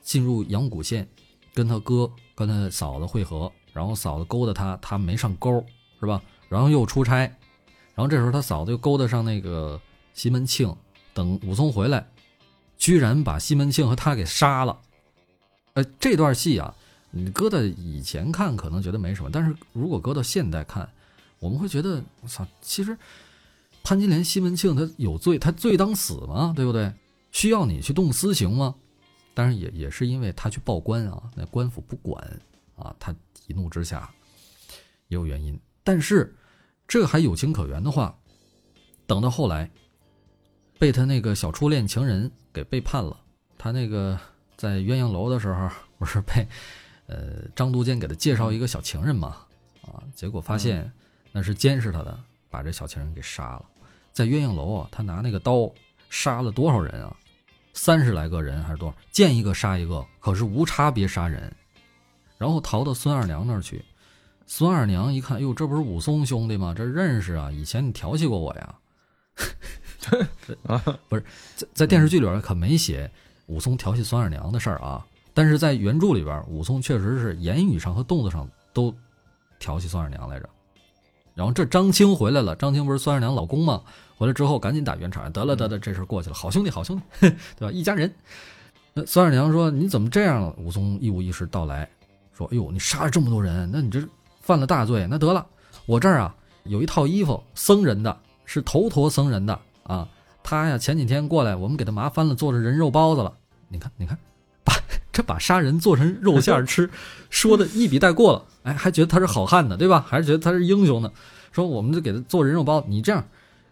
[0.02, 1.08] 进入阳谷县，
[1.54, 5.64] 跟他哥跟他嫂子会合，然后嫂子勾搭他，他没上钩，
[6.02, 6.22] 是吧？
[6.50, 7.20] 然后又出差，
[7.96, 9.80] 然后这时候他嫂子又勾搭上那个
[10.18, 10.76] 西门庆，
[11.14, 12.10] 等武松回来，
[12.76, 14.82] 居然把西门庆和他给杀了。
[15.74, 16.74] 呃，这段戏啊，
[17.12, 20.90] 你搁到以前看可能觉得没什么，但是如果搁到现代看，
[21.38, 22.98] 我们会觉得，我操，其实
[23.84, 26.52] 潘金莲、西门庆他有罪，他罪当死吗？
[26.56, 26.92] 对不对？
[27.32, 28.74] 需要你去动私刑吗？
[29.36, 32.42] 当然也也是因为他去报官啊，那官府不管
[32.76, 33.16] 啊，他
[33.46, 34.10] 一怒之下
[35.10, 35.60] 也有原因。
[35.84, 36.36] 但是
[36.88, 38.18] 这还有情可原的话，
[39.06, 39.70] 等到后来
[40.80, 43.18] 被他那个小初恋情人给背叛了，
[43.58, 44.20] 他那个
[44.56, 46.48] 在鸳鸯楼的时候不是被
[47.08, 49.38] 呃张都监给他介绍一个小情人嘛
[49.82, 50.92] 啊，结果发现
[51.32, 52.20] 那是监视他的，
[52.50, 53.66] 把这小情人给杀了。
[54.12, 55.72] 在鸳鸯楼啊，他拿那个刀
[56.10, 57.16] 杀了多少人啊？
[57.74, 58.96] 三十来个人还是多少？
[59.12, 61.54] 见一个杀一个，可是无差别杀人，
[62.38, 63.84] 然后逃到孙二娘那儿去。
[64.48, 66.74] 孙二娘一看，哟，这不是武松兄弟吗？
[66.76, 68.76] 这认识啊，以前你调戏过我呀。
[71.10, 71.24] 不是，
[71.56, 73.10] 在在电视剧里边可没写
[73.48, 78.94] 武松调戏孙二娘的事儿啊，但是在原著里边，武松确实是言语上和动作上都
[79.60, 80.50] 调戏孙二娘来着。
[81.36, 83.82] 然后这张青回来了，张青不是孙二娘老公吗？
[84.18, 87.72] 回来之后赶紧打圆场，得了得了，这事过去了，好兄弟好兄弟，对吧？
[87.72, 88.12] 一家人。
[88.96, 91.88] 那孙二娘说：“你怎么这样了？”武松一五一十道来
[92.36, 94.02] 说：“哎呦，你杀了这么多人，那你这
[94.42, 95.06] 犯了大罪。
[95.08, 95.46] 那得了，
[95.86, 100.08] 我这儿啊有一套衣服，僧人的，是头陀僧人的啊。
[100.44, 103.34] 他呀前几天过来，我们给他麻翻了，做成人肉包子了。
[103.68, 104.18] 你看，你看，
[104.64, 104.74] 把
[105.12, 106.90] 这把杀人做成肉馅吃，
[107.30, 108.46] 说的一笔带过了。
[108.64, 110.06] 哎，还觉得他是好汉呢，对吧？
[110.08, 111.12] 还是觉得他是英雄呢？
[111.52, 112.82] 说我们就给他做人肉包。
[112.88, 113.22] 你这样，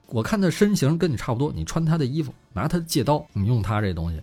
[0.07, 4.21] 我看他身形跟你差不多，你穿他的衣服，拿他的戒刀，你用他这东西。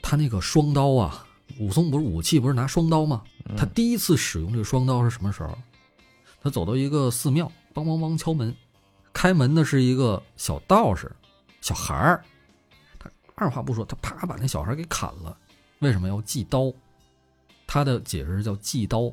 [0.00, 1.26] 他那个双刀啊，
[1.58, 3.22] 武松不是武器不是拿双刀吗？
[3.58, 5.50] 他第一次使用这个双刀是什么时候？
[6.42, 8.54] 他走到一个寺庙，梆梆梆敲门，
[9.12, 11.10] 开门的是一个小道士，
[11.60, 12.24] 小孩儿。
[12.98, 15.36] 他二话不说，他啪把那小孩给砍了。
[15.80, 16.72] 为什么要祭刀？
[17.66, 19.12] 他的解释叫祭刀。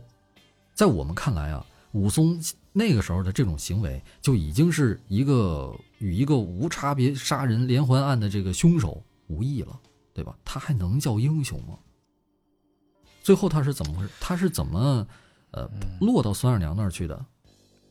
[0.74, 2.39] 在我们看来啊，武松
[2.74, 9.80] 那个时候的这种行为就已经是一个与一个无差别杀人连环案的这个凶手无异了，
[10.14, 10.38] 对吧？
[10.45, 11.78] 他还能叫英雄吗？
[13.24, 14.12] 最后他是怎么回事？
[14.20, 15.08] 他是怎么
[15.52, 15.70] 呃
[16.00, 17.26] 落到孙二娘那儿去的？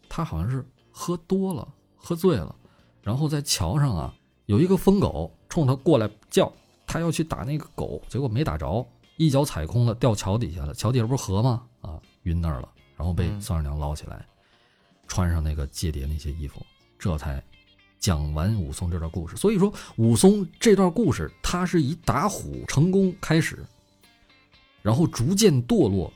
[0.09, 1.69] 他好像是喝多了，
[2.07, 2.55] 喝醉了，
[3.03, 6.53] 然后在桥上啊有一个疯狗冲他过来叫，
[6.87, 8.87] 他要去打那个狗，结果没打着，
[9.17, 10.73] 一脚踩空了，掉桥底下了。
[10.73, 11.65] 桥底下不是河吗？
[11.81, 12.69] 啊，晕那儿了。
[12.97, 14.25] 然后被孙二娘捞起来，
[15.09, 16.65] 穿上那个间谍那些衣服，
[16.97, 17.43] 这才
[17.99, 19.37] 讲完武松这段故事。
[19.37, 23.67] 所以说，武松这段故事，他是以打虎成功开始，
[24.81, 26.13] 然后逐渐堕落、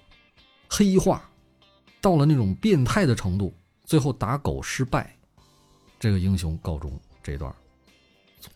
[0.68, 1.28] 黑化，
[2.00, 3.52] 到了那种变态的程度，
[3.84, 5.16] 最后打狗失败，
[6.00, 6.90] 这个英雄告终
[7.22, 7.54] 这一段。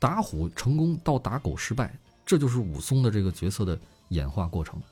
[0.01, 1.95] 打虎成功到打狗失败，
[2.27, 3.79] 这就是武松的这个角色的
[4.09, 4.83] 演化过程。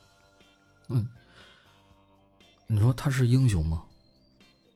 [0.87, 1.05] 嗯。
[2.67, 3.83] 你说他是英雄吗？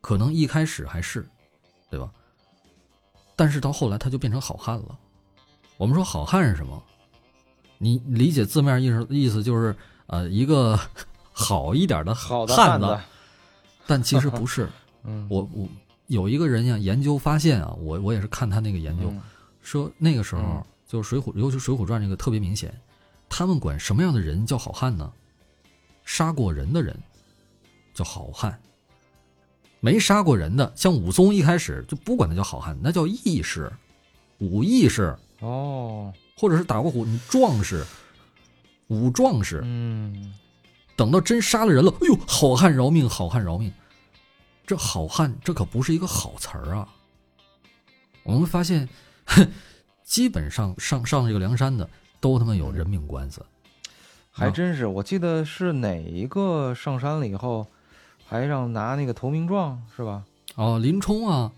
[0.02, 1.28] 可能一开始还是，
[1.90, 2.12] 对吧？
[3.36, 4.98] 但是到后来他就变成好汉了。
[5.78, 6.84] 我们说好汉是什么？
[7.78, 9.76] 你理解字面意思意思就是
[10.08, 10.80] 呃一个
[11.32, 13.00] 好一点的汉子，
[13.86, 14.68] 但其实不是。
[15.06, 15.68] 嗯，我我
[16.08, 19.14] 有一个人呀研究发现啊，我我也是看他那个研究，
[19.62, 22.74] 说那个时候就是水浒，尤其《水浒传》这个特别明显，
[23.30, 25.12] 他们管什么样的人叫好汉呢？
[26.04, 26.98] 杀过人的人。
[27.94, 28.62] 叫好汉，
[29.80, 33.74] 没杀过人的，像武松一开始就不管他叫好汉，那叫义士，
[34.38, 37.84] 武义士哦，或者是打过虎，你壮士，
[38.90, 40.32] 武壮士，嗯，
[40.96, 43.74] 等到真杀了人了，哎呦，好汉饶命，好汉饶命，
[44.68, 46.88] 这好汉这可不是一个好词儿啊。
[48.22, 48.88] 我们发现，
[50.06, 51.90] 基本上上上这个梁山的
[52.20, 53.44] 都他妈有人命官司，
[54.30, 57.66] 还真是，我记得是哪一个上山了以后。
[58.30, 60.26] 还让拿那个投名状是吧？
[60.56, 61.50] 哦，林冲啊，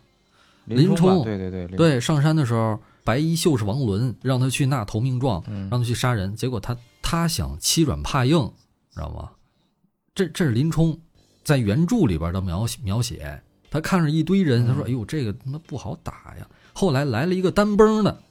[0.66, 8.54] 林冲，对对对对，上山的时候，白衣秀士王伦让他去纳投名状，让他去杀人，结果他他想欺软怕硬，
[8.94, 9.32] 知道吗？
[10.14, 10.96] 这这是林冲
[11.50, 13.42] 在原著里边的描写描写，
[13.72, 18.22] 他看着一堆人，他说：“哎呦，这个他妈不好打呀。”后来来了一个单崩的，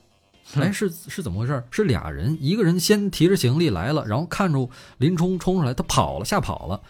[0.55, 1.61] 哎，是是怎么回事？
[1.73, 6.81] 是俩人，一个人先提着行李来了，然后看着林冲冲出来，他跑了，吓跑了。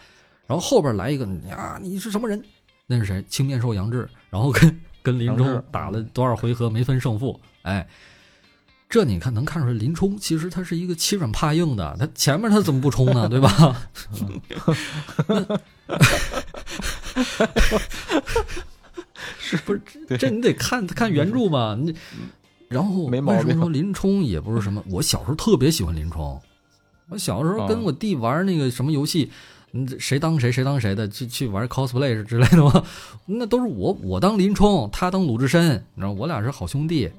[0.47, 2.45] 然后后边来一个啊，你是什么人？
[2.87, 3.25] 那是谁？
[3.29, 4.07] 青面兽杨志。
[4.29, 7.41] 然后跟跟林冲打了多少回合没分胜负？
[7.63, 7.89] 哎，
[8.89, 11.95] 这你看能看出来，林冲其实他是一个欺软怕硬的。
[11.99, 13.29] 他前面他怎么不冲呢？
[13.29, 13.77] 对吧？
[19.39, 19.83] 是 不是？
[20.19, 21.77] 这你得看看原著嘛。
[21.79, 21.95] 你
[22.69, 24.83] 然后为什么说林冲也不是什么？
[24.91, 26.41] 我小时候特别喜欢林冲。
[27.11, 29.31] 我小时候跟我弟玩那个什么游戏。
[29.73, 32.83] 嗯，谁当谁谁当谁的去去玩 cosplay 之类的吗？
[33.27, 37.11] 那都是我我当林冲，他当鲁智深，你知道我俩是好兄弟。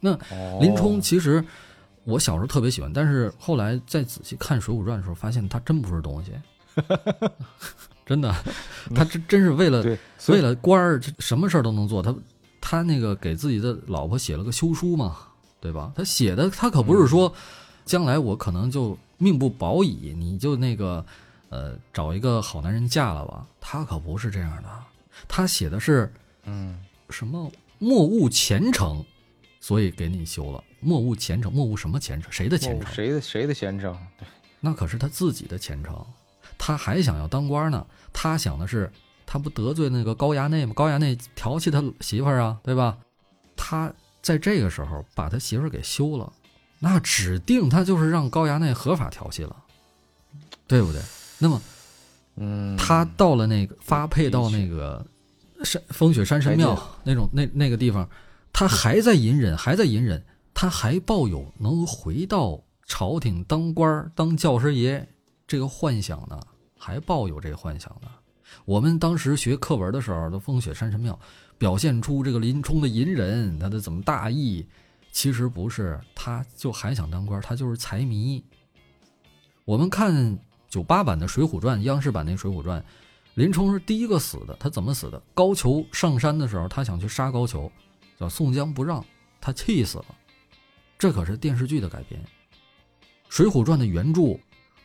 [0.00, 0.18] 那
[0.60, 1.44] 林冲其实
[2.04, 6.32] 我小时候特别喜欢，但是后来再仔细看《水浒传》的时候，发现他真不是东西，
[8.06, 8.34] 真的，
[8.94, 9.84] 他真真是为了
[10.28, 12.02] 为了官儿，什么事儿都能做。
[12.02, 12.14] 他
[12.60, 15.16] 他那个给自己的老婆写了个休书嘛，
[15.60, 15.92] 对吧？
[15.94, 17.32] 他写的他可不是说
[17.84, 21.04] 将来我可能就命不保矣，你就那个。
[21.50, 23.46] 呃，找一个好男人嫁了吧？
[23.58, 24.68] 他可不是这样的，
[25.26, 26.12] 他写的是，
[26.44, 26.78] 嗯，
[27.08, 29.02] 什么莫误前程，
[29.60, 30.62] 所以给你休了。
[30.80, 32.30] 莫误前程，莫误什么前程？
[32.30, 32.92] 谁的前程？
[32.92, 33.96] 谁的谁的前程？
[34.18, 34.26] 对，
[34.60, 36.04] 那可是他自己的前程。
[36.56, 37.86] 他还想要当官呢。
[38.12, 38.90] 他想的是，
[39.26, 40.72] 他不得罪那个高衙内吗？
[40.74, 42.98] 高衙内调戏他媳妇儿啊，对吧？
[43.56, 43.92] 他
[44.22, 46.32] 在这个时候把他媳妇儿给休了，
[46.78, 49.56] 那指定他就是让高衙内合法调戏了，
[50.66, 51.00] 对不对？
[51.38, 51.62] 那么，
[52.36, 55.04] 嗯，他到了那个发配到那个
[55.64, 58.08] 山风雪山神庙那种那那个地方，
[58.52, 65.08] 他还在隐忍，还在隐忍，他还抱有能回到朝廷当官当教师爷
[65.46, 66.40] 这个幻想呢，
[66.76, 68.08] 还抱有这个幻想呢。
[68.64, 71.18] 我们当时学课文的时候，的风雪山神庙
[71.56, 74.66] 表现出这个林冲的隐忍，他的怎么大义，
[75.12, 78.44] 其实不是，他就还想当官，他就是财迷。
[79.64, 80.38] 我们看。
[80.70, 82.78] 九八版的《水浒传》，央视版那《水浒传》，
[83.32, 84.54] 林冲是第一个死的。
[84.60, 85.18] 他怎么死的？
[85.32, 87.70] 高俅上山的时候，他想去杀高俅，
[88.18, 89.04] 叫宋江不让，
[89.40, 90.06] 他气死了。
[90.98, 92.20] 这可是电视剧的改编，
[93.28, 94.38] 《水浒传》的原著，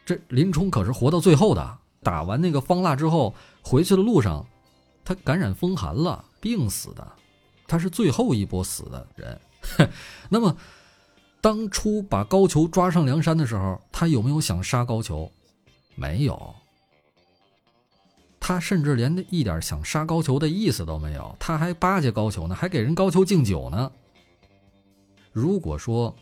[0.05, 1.77] 这林冲可是活到最后的。
[2.03, 4.45] 打完那个方腊之后，回去的路上，
[5.05, 7.11] 他感染风寒了，病死的，
[7.65, 9.41] 他是最后一波死的人。
[10.29, 10.55] 那么，
[11.39, 15.31] 当初把高俅抓上梁山的时候，他有没有想杀高俅？
[15.95, 16.53] 没有。
[18.45, 23.89] 他甚至连一点想杀高俅的意思都没有，他还巴结高俅呢，还给人高俅敬酒呢。
[25.31, 26.13] 如果说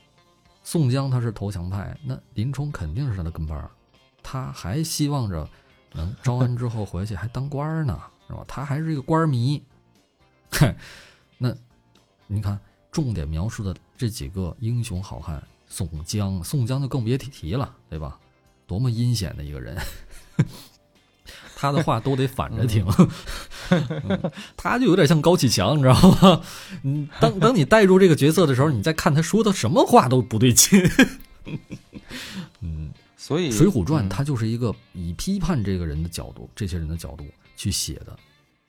[0.61, 3.71] 宋江他是投降派，那林冲肯定是他的跟班儿，
[4.21, 5.49] 他还希望着
[5.93, 8.45] 能招安之后回去还当官呢，是吧？
[8.47, 9.59] 他还是一个官迷。
[11.39, 11.51] 那
[12.27, 12.59] 你看
[12.91, 18.19] 重点描述的这几个英雄好汉，宋江，宋江就更别提提了，对吧？
[18.67, 19.75] 多么阴险的一个人，
[21.61, 22.83] 他的话都得反着听，
[23.69, 26.41] 嗯 他就有点像高启强，你知道吗？
[26.81, 30.81] 嗯，当当你带入这个角色的时候，你再看他说的什么话都不对劲。
[32.61, 37.23] 嗯，所以《水浒传》嗯它就是一个以批判这个人的角度、这些人的角度
[37.55, 38.17] 去写的。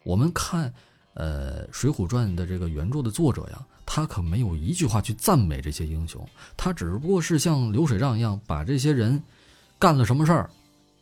[0.05, 0.70] 我们看，
[1.14, 6.22] 呃，《水浒传》的这个原著的作者呀，他可没有一句话去赞美这些英雄，
[6.59, 9.22] 他只不过是像流水账一样把这些人
[9.78, 10.51] 干了什么事儿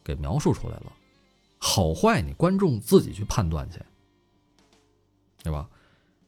[0.04, 0.92] 给描述出来了，
[1.62, 3.78] 好坏你观众自己去判断去，
[5.42, 5.68] 对吧？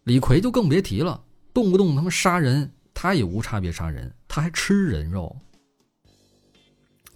[0.05, 1.25] 李逵就更别提了，
[1.55, 5.35] 动不动他妈杀人，他也无差别杀人，他还吃人肉。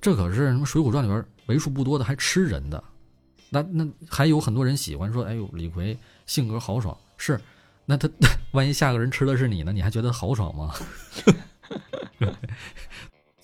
[0.00, 2.82] 这可是什么《水浒传》里边为数不多的还吃人的，
[3.50, 7.38] 那那还有很多人喜欢说，哎呦，李逵性格豪爽，是，
[7.84, 8.08] 那他
[8.52, 10.74] 万一下个人吃的是你呢，你还觉得豪爽吗？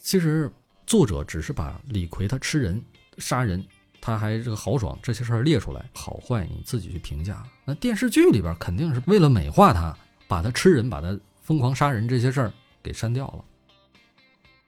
[0.01, 0.51] 其实
[0.87, 2.81] 作者只是把李逵他吃人、
[3.18, 3.64] 杀人，
[4.03, 7.43] 他还这个豪爽这些事儿列出来，好坏你自己去评价。
[7.65, 9.97] 那电视剧里边肯定是为了美化他，
[10.27, 13.45] 把他吃人、把他疯狂杀人这些事儿给删掉了，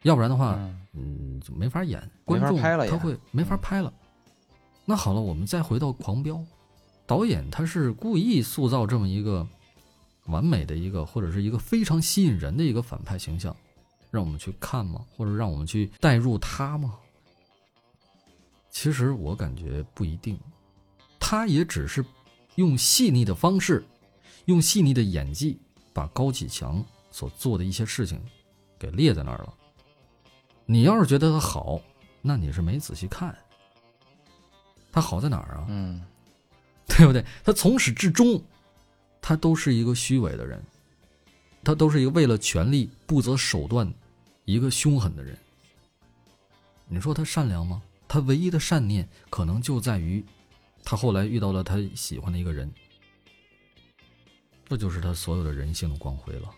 [0.02, 3.92] 要不然的话，嗯嗯，就没法演，没观众法拍了他会没法拍了。
[4.84, 6.36] 那好了，我们再回到《狂飙》，
[7.04, 9.44] 导演他是故意塑造这么一个
[10.26, 13.54] 完美的一个，或者是一个非常吸引人的一个反派形象，
[14.12, 15.04] 让我们去看吗？
[15.16, 16.94] 或者让我们去代入他吗？
[18.74, 20.36] 其实我感觉不一定，
[21.20, 22.04] 他也只是
[22.56, 23.86] 用细腻的方式，
[24.46, 25.60] 用细腻的演技，
[25.92, 28.20] 把高启强所做的一些事情
[28.76, 29.54] 给列在那儿了。
[30.66, 31.80] 你要是觉得他好，
[32.20, 33.34] 那你是没仔细看。
[34.90, 35.66] 他好在哪儿啊？
[35.68, 36.02] 嗯
[36.88, 37.24] 对不对？
[37.44, 38.42] 他从始至终，
[39.22, 40.60] 他都是一个虚伪的人，
[41.62, 43.90] 他都是一个为了权力不择手段、
[44.44, 45.38] 一个凶狠的人。
[46.88, 47.80] 你说他善良吗？
[48.14, 50.24] 他唯一的善念可能就在于，
[50.84, 52.72] 他后来遇到了他喜欢的一个人，
[54.68, 56.48] 这就是他所有的人性的光辉了。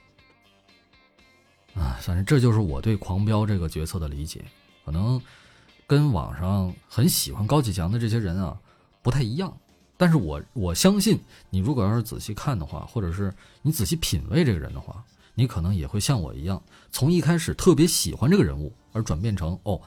[1.74, 4.44] 啊，反正这就是我对狂飙这个角色的理解，
[4.84, 5.18] 可能
[5.86, 8.60] 跟网上很喜欢高启强的这些人啊
[9.00, 9.56] 不太一样。
[9.96, 15.02] 但是我我相信，你如果要是仔细看的话，或者是你仔细品味这个人的话，
[15.32, 19.80] 你可能也会像我一样，从一开始特别喜欢这个人物，而转变成哦，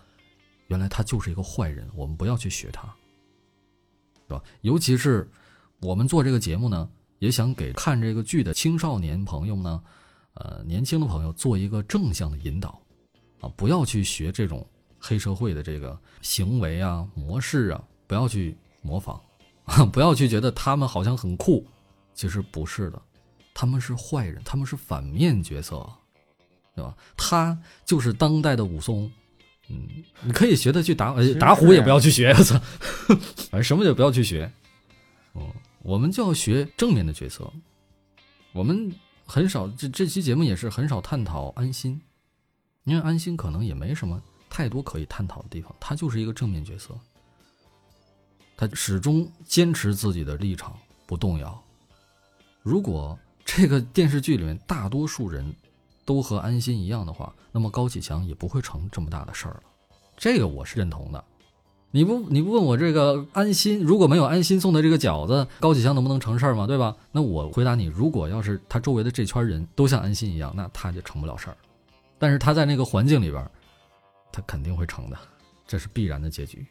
[0.70, 2.88] 原来他就是一个坏人，我们不要去学他，
[4.28, 4.42] 是吧？
[4.62, 5.30] 尤其是
[5.82, 6.90] 我们做这个节目呢，
[7.20, 9.84] 也想给看这个剧的青少年朋友呢，
[10.34, 12.82] 呃，年轻的朋友做一个正向的引导，
[13.42, 14.66] 啊，不要去学这种
[14.98, 19.22] 黑社会的这个行为啊、模式啊，不要去模仿。
[19.94, 21.64] 不要去觉得他们好像很酷，
[22.16, 23.00] 其实不是的，
[23.54, 25.88] 他们是坏人，他们是反面角色，
[26.74, 26.98] 对吧？
[27.16, 27.56] 他
[27.86, 29.12] 就是当代的武松，
[29.70, 29.88] 嗯，
[30.24, 32.60] 你可以学的去打，呃打虎也不要去学， 我操，
[33.08, 34.52] 反正什么也不要去学，
[35.34, 35.54] 哦，
[35.84, 37.52] 我们就要学正面的角色，
[38.52, 38.92] 我们
[39.26, 42.02] 很少这这期节目也是很少探讨安心，
[42.84, 46.98] 因为安心可能也没什么太多可以探讨的地方，他就是一个正面角色。
[48.58, 51.64] 他始终坚持自己的立场不动摇。
[52.62, 55.46] 如果这个电视剧里面大多数人
[56.10, 59.62] 都和安心一样的话，那么高启强也不会成这么大的事儿了。
[60.18, 61.24] 这个我是认同的。
[61.92, 66.66] 你不你不问我这个安心，如果没有安心送的这个饺子，高启强能不能成事儿吗？
[66.66, 66.96] 对吧？
[67.12, 71.58] 那我回答你，如果要是他周围的这圈人都像安心一样，那他就成不了事儿。
[72.18, 73.48] 但是他在那个环境里边，
[74.32, 75.18] 他肯定会成的，
[75.68, 76.66] 这是必然的结局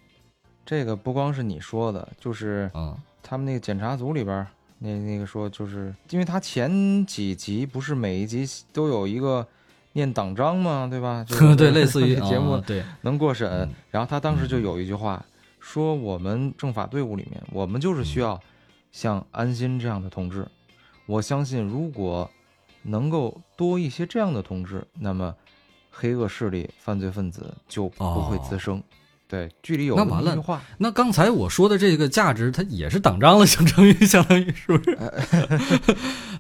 [0.66, 2.98] 这个不光是你说的，就是啊。
[3.22, 4.48] 他们那个检查组里边儿，
[4.78, 9.46] 那那个说，就是因为他前几集不是每一集都有一个
[9.92, 10.86] 念党章吗？
[10.88, 11.24] 对吧？
[11.26, 13.48] 就 是对，类似于 节目啊对，能过审。
[13.50, 15.24] 嗯然后他当时就有一句话
[15.58, 18.40] 说：“我们政法队伍里面，我们就是需要
[18.92, 20.46] 像安心这样的同志。
[21.06, 22.30] 我相信，如果
[22.82, 25.34] 能够多一些这样的同志，那么
[25.90, 28.80] 黑恶势力、犯罪分子就不会滋生。
[29.28, 30.34] 对，距离有那完了
[30.78, 34.98] 那刚才我说的这个价值，它也是党章了，相当于相当于是不是？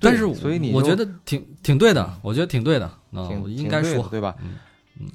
[0.00, 4.34] 但是所以你我觉得挺挺对的，我觉得挺对的，啊，挺我应该说，对吧？
[4.40, 4.54] 嗯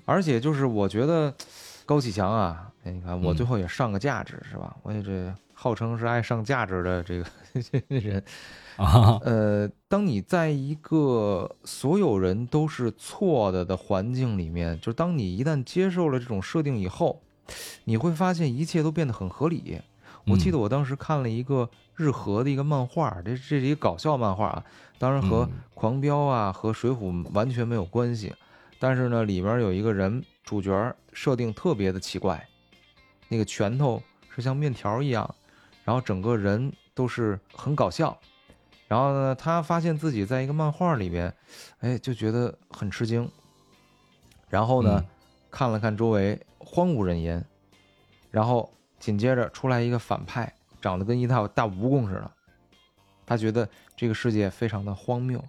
[0.05, 1.33] 而且就是我觉得
[1.85, 4.73] 高启强啊，哎你看我嗯最后也上个价值、是吧？
[4.83, 7.25] 我也这号称是爱上价值的这个
[7.89, 8.23] 人。
[8.77, 17.21] 啊，呃，当你在一个所有人都是错的的环境里面，就是当你一旦接受了这种设定以后，
[17.83, 19.79] 你会发现一切都变得很合理。
[20.25, 24.63] 我记得我当时看了一个日和的一个漫画，这这是一个搞笑漫画啊，
[24.97, 28.33] 当然和嗯狂飙啊和水浒完全没有关系，
[28.79, 32.47] 但是呢，里面有一个人主角设定特别的奇怪，
[33.27, 34.01] 那个拳头
[34.33, 35.35] 是像面条一样，
[35.83, 38.17] 然后整个人都是很搞笑。
[38.87, 41.33] 然后呢，他发现自己在一个漫画里面，
[41.79, 43.29] 哎，就觉得很吃惊。
[44.49, 45.05] 然后呢，嗯
[45.51, 47.43] 看了看周围，荒无人烟。
[48.31, 50.51] 然后紧接着出来一个反派，
[50.81, 52.31] 长得跟一套大蜈蚣似的。
[53.25, 55.43] 他觉得这个世界非常的荒谬。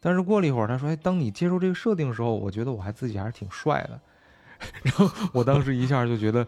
[0.00, 4.00] 但是过了一会儿，他说：“哎，当你接受这个设定的时候，我觉得我还自己还是挺帅的。
[4.82, 6.46] ”然后我当时一下就觉得，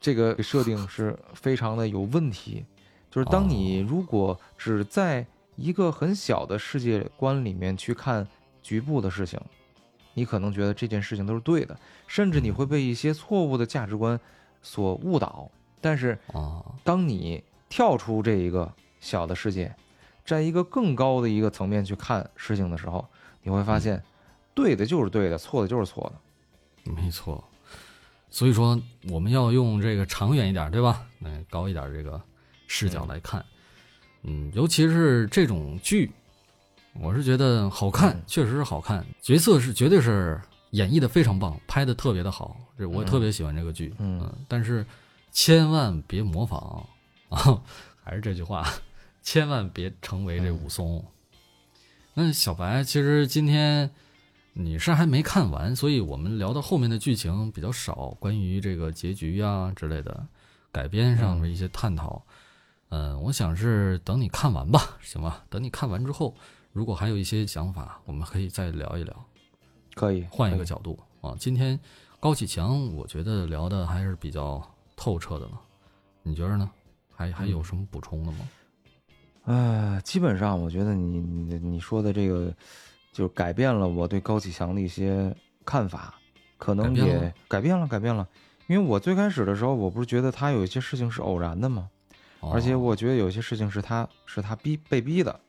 [0.00, 2.64] 这个设定是非常的有问题。
[3.10, 8.26] 就是当你如果只在一个很小的世界观里面去看
[8.62, 9.40] 局部的事情，
[10.18, 14.18] 你可能觉得这件事情都是对的，甚至你会被一些错误的价值观
[14.60, 15.48] 所误导。
[15.80, 19.72] 但是啊，当你跳出这一个小的世界，
[20.24, 23.06] 在一个更高的一个层面去看事情的时候，
[23.44, 24.02] 你会发现，
[24.54, 26.92] 对的就是对的，错的就是错的。
[26.92, 27.44] 没错。
[28.28, 31.06] 所以说，我们要用这个长远一点，对吧？
[31.20, 32.20] 嗯，高一点这个
[32.66, 33.44] 视角来看，
[34.24, 36.10] 嗯，尤其是这种剧，
[37.00, 40.40] 我是觉得好看嗯，确实是好看，角色是绝对是
[40.70, 44.84] 演绎的非常棒，拍的特别的好，这我特别喜欢这个剧，嗯但是
[45.30, 46.86] 千万别模仿
[47.28, 47.62] 啊，
[48.02, 48.66] 还是这句话，
[49.22, 51.04] 千万别成为这武松。
[52.14, 53.88] 那小白，其实今天
[54.54, 60.26] 你是还没看完，所以我们聊到后面的剧情比较少，关于这个结局啊之类的
[60.72, 62.20] 改编上的一些探讨。
[62.90, 65.44] 嗯、我想是等你看完吧，行吧？
[65.48, 66.34] 等你看完之后，
[66.78, 69.24] 如果还有一些想法，我们可以再聊一聊。
[69.96, 71.34] 可以换一个角度啊。
[71.36, 71.76] 今天
[72.20, 74.62] 高启强，我觉得聊的还是比较
[74.94, 75.60] 透彻的了，
[76.22, 76.70] 你觉得呢？
[77.12, 78.48] 还还有什么补充的吗？
[79.46, 82.54] 呃，基本上我觉得你你你说的这个，
[83.12, 86.14] 就是改变了我对高启强的一些看法，
[86.58, 88.24] 可能也改变了改变了。
[88.68, 91.90] 因为我最开始的时候，我不是觉得他有一些事情是偶然的吗？
[92.38, 95.40] 哦而且我觉得有些事情是他是他逼被逼的，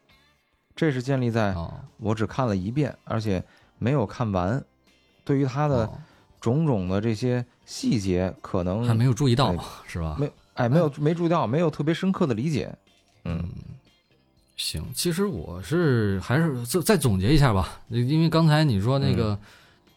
[0.79, 3.43] 这是建立在哦我只看了一遍，而且
[3.77, 4.63] 没有看完。
[5.25, 5.99] 对于他的哦
[6.39, 10.15] 种种的这些细节，可能还没有注意到对是吧？
[10.17, 12.73] 没哎没有没注意到，没有特别深刻的理解。
[13.25, 13.43] 嗯
[14.55, 19.39] 行，其实我是还是再再总结一下吧，因为刚才你说那嗯个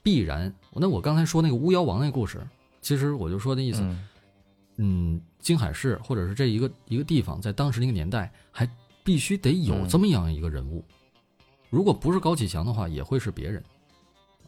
[0.02, 2.44] 必然，那我刚才说那个巫妖王那故事，
[2.80, 4.08] 其实我就说的意思，嗯
[4.78, 8.68] 嗯，京海市或者是这一个一个地方，在当时那个年代，还
[9.04, 10.84] 必须得有嗯这么样一个人物。
[11.70, 13.62] 如果不是高启强的话，也会是别人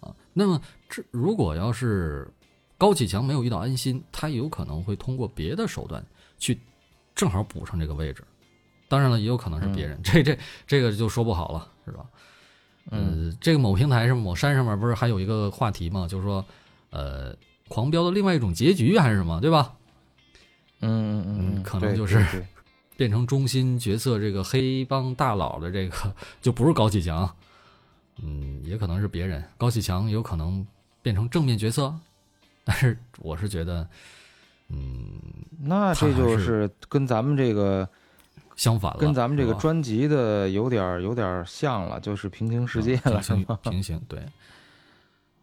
[0.00, 0.14] 啊。
[0.32, 2.28] 那么这如果要是
[2.76, 6.05] 高启强没有遇到安心，他有可能会通过别的手段
[6.38, 6.61] 去
[7.14, 8.22] 正好补上这个位置。
[8.88, 12.07] 当然了，也有可能是别人，这这这个就说不好了，是吧？
[12.90, 16.07] 嗯呃，这个某平台上、某山上面不是还有一个话题吗？
[16.07, 16.45] 就是说，
[16.91, 17.34] 呃，
[17.68, 19.74] 狂飙的另外一种结局还是什么，对吧？
[20.80, 22.45] 嗯嗯嗯，可能就是
[22.96, 27.29] 变成中心角色这个黑帮大佬的这个 就不是高启强，
[28.22, 29.42] 嗯，也可能是别人。
[29.58, 30.66] 高启强有可能
[31.03, 31.95] 变成正面角色，
[32.64, 33.88] 但是我是觉得，
[34.68, 35.21] 嗯，
[35.61, 37.88] 那这就是是跟咱们这个
[38.57, 43.58] 相反了，跟咱们这个专辑的有点儿有点儿像了，就是平行世界了，啊平行是吗？
[43.62, 44.21] 平行对。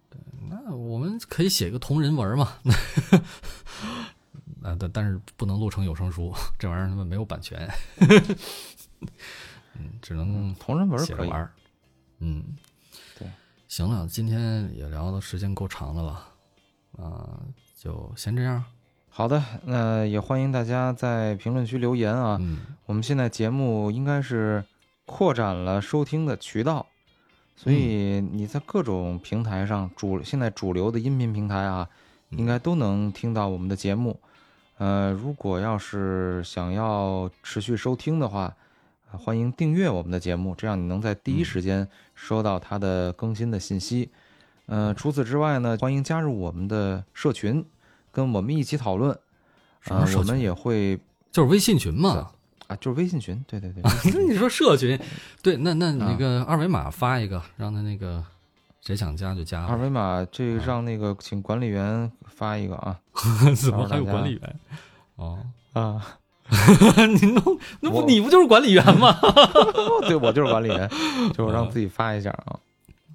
[0.10, 0.19] 对，
[0.49, 2.53] 那我们可以写个同人文嘛？
[4.62, 7.68] 啊，但但是不能录成有声书，这玩意儿他们没有版权，
[9.74, 11.52] 嗯，只能同人文写着玩，儿。
[12.20, 12.56] 嗯，
[13.18, 13.28] 对，
[13.68, 16.28] 行了，今天也聊的时间够长的了，
[16.98, 17.40] 啊、
[17.76, 18.64] 就先这样。
[19.10, 22.38] 好的，那也欢迎大家在评论区留言啊。
[22.40, 24.64] 嗯，我们现在节目应该是
[25.06, 26.86] 扩展了收听的渠道，
[27.56, 31.90] 所以你在各种平台上主现在主流的音频平台啊，
[32.30, 34.20] 应该都能听到我们的节目。
[34.82, 38.52] 呃，如果要是想要持续收听的话，
[39.12, 44.10] 呃欢迎订阅我们的节目，这样你能在第一时间收到它的更新的信息。
[44.66, 47.64] 呃，除此之外呢，欢迎加入我们的社群，
[48.12, 49.16] 跟我们一起讨论。
[49.88, 50.99] 啊我们也会
[51.32, 52.32] 就是微信群嘛。
[52.66, 54.99] 啊，就是微信群，对对对，那 你说社群，
[55.44, 58.24] 对，那那那个二维码发一个，让他那个
[58.82, 59.64] 谁想加就加。
[59.66, 62.99] 二维码这个让那个请管理员发一个啊
[63.56, 64.60] 怎么还有管理员？
[65.16, 65.40] 哦，
[65.74, 66.18] 啊，
[67.22, 69.16] 你弄那不你不就是管理员吗？
[70.08, 70.90] 对我就是管理员，
[71.34, 72.60] 就是让自己发一下啊。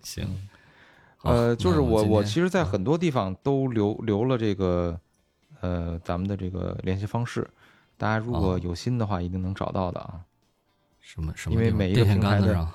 [0.03, 0.25] 行，
[1.23, 4.97] 呃，就是我我其实，在很多地方都留留了这个
[5.61, 7.45] 呃咱们的这个联系方式，
[7.99, 10.21] 大家如果哦有心的话，一定能找到的啊。
[11.01, 11.71] 什么什么因为？
[11.73, 12.69] 每一个平台的。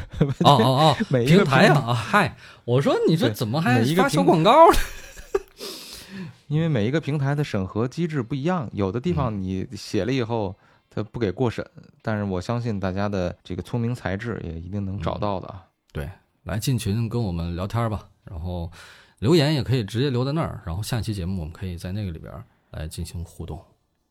[0.44, 1.94] 哦哦哦，每一个平台平啊啊！
[1.94, 4.78] 嗨，我说你这怎么还一个发小广告呢？
[6.48, 10.54] 因为每一个平台的审核机制不一样，有的地方你写了以后，
[10.88, 11.68] 它不给过审，
[12.02, 15.64] 但是我相信大家的这个聪明才智也一定能找到的啊。
[15.92, 16.08] 对，
[16.44, 18.70] 来进群跟我们聊天吧，然后
[19.18, 22.32] 留言也可以直接留在那儿，然后下期节目我们可以在那个里边
[22.70, 23.60] 来进行互动。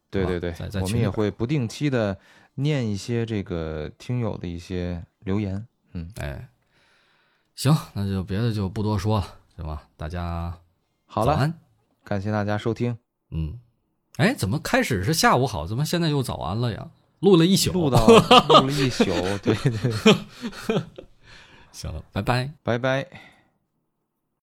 [0.09, 2.17] 对对对在，在我们也会不定期的
[2.55, 5.65] 念一些这个听友的一些留言。
[5.95, 6.49] 嗯，哎，
[7.55, 9.83] 行，那就别的就不多说了，行吧？
[9.95, 10.53] 大家
[11.05, 11.53] 好了。
[12.03, 12.97] 感谢大家收听，
[13.31, 13.57] 嗯，
[14.17, 16.89] 哎，怎么开始是下午好，怎么现在又早安了呀？
[17.21, 18.05] 录了一宿，录到
[18.49, 19.05] 录了一宿，
[19.41, 20.83] 对对，
[21.71, 22.51] 行了，拜拜。
[22.61, 23.34] 拜拜。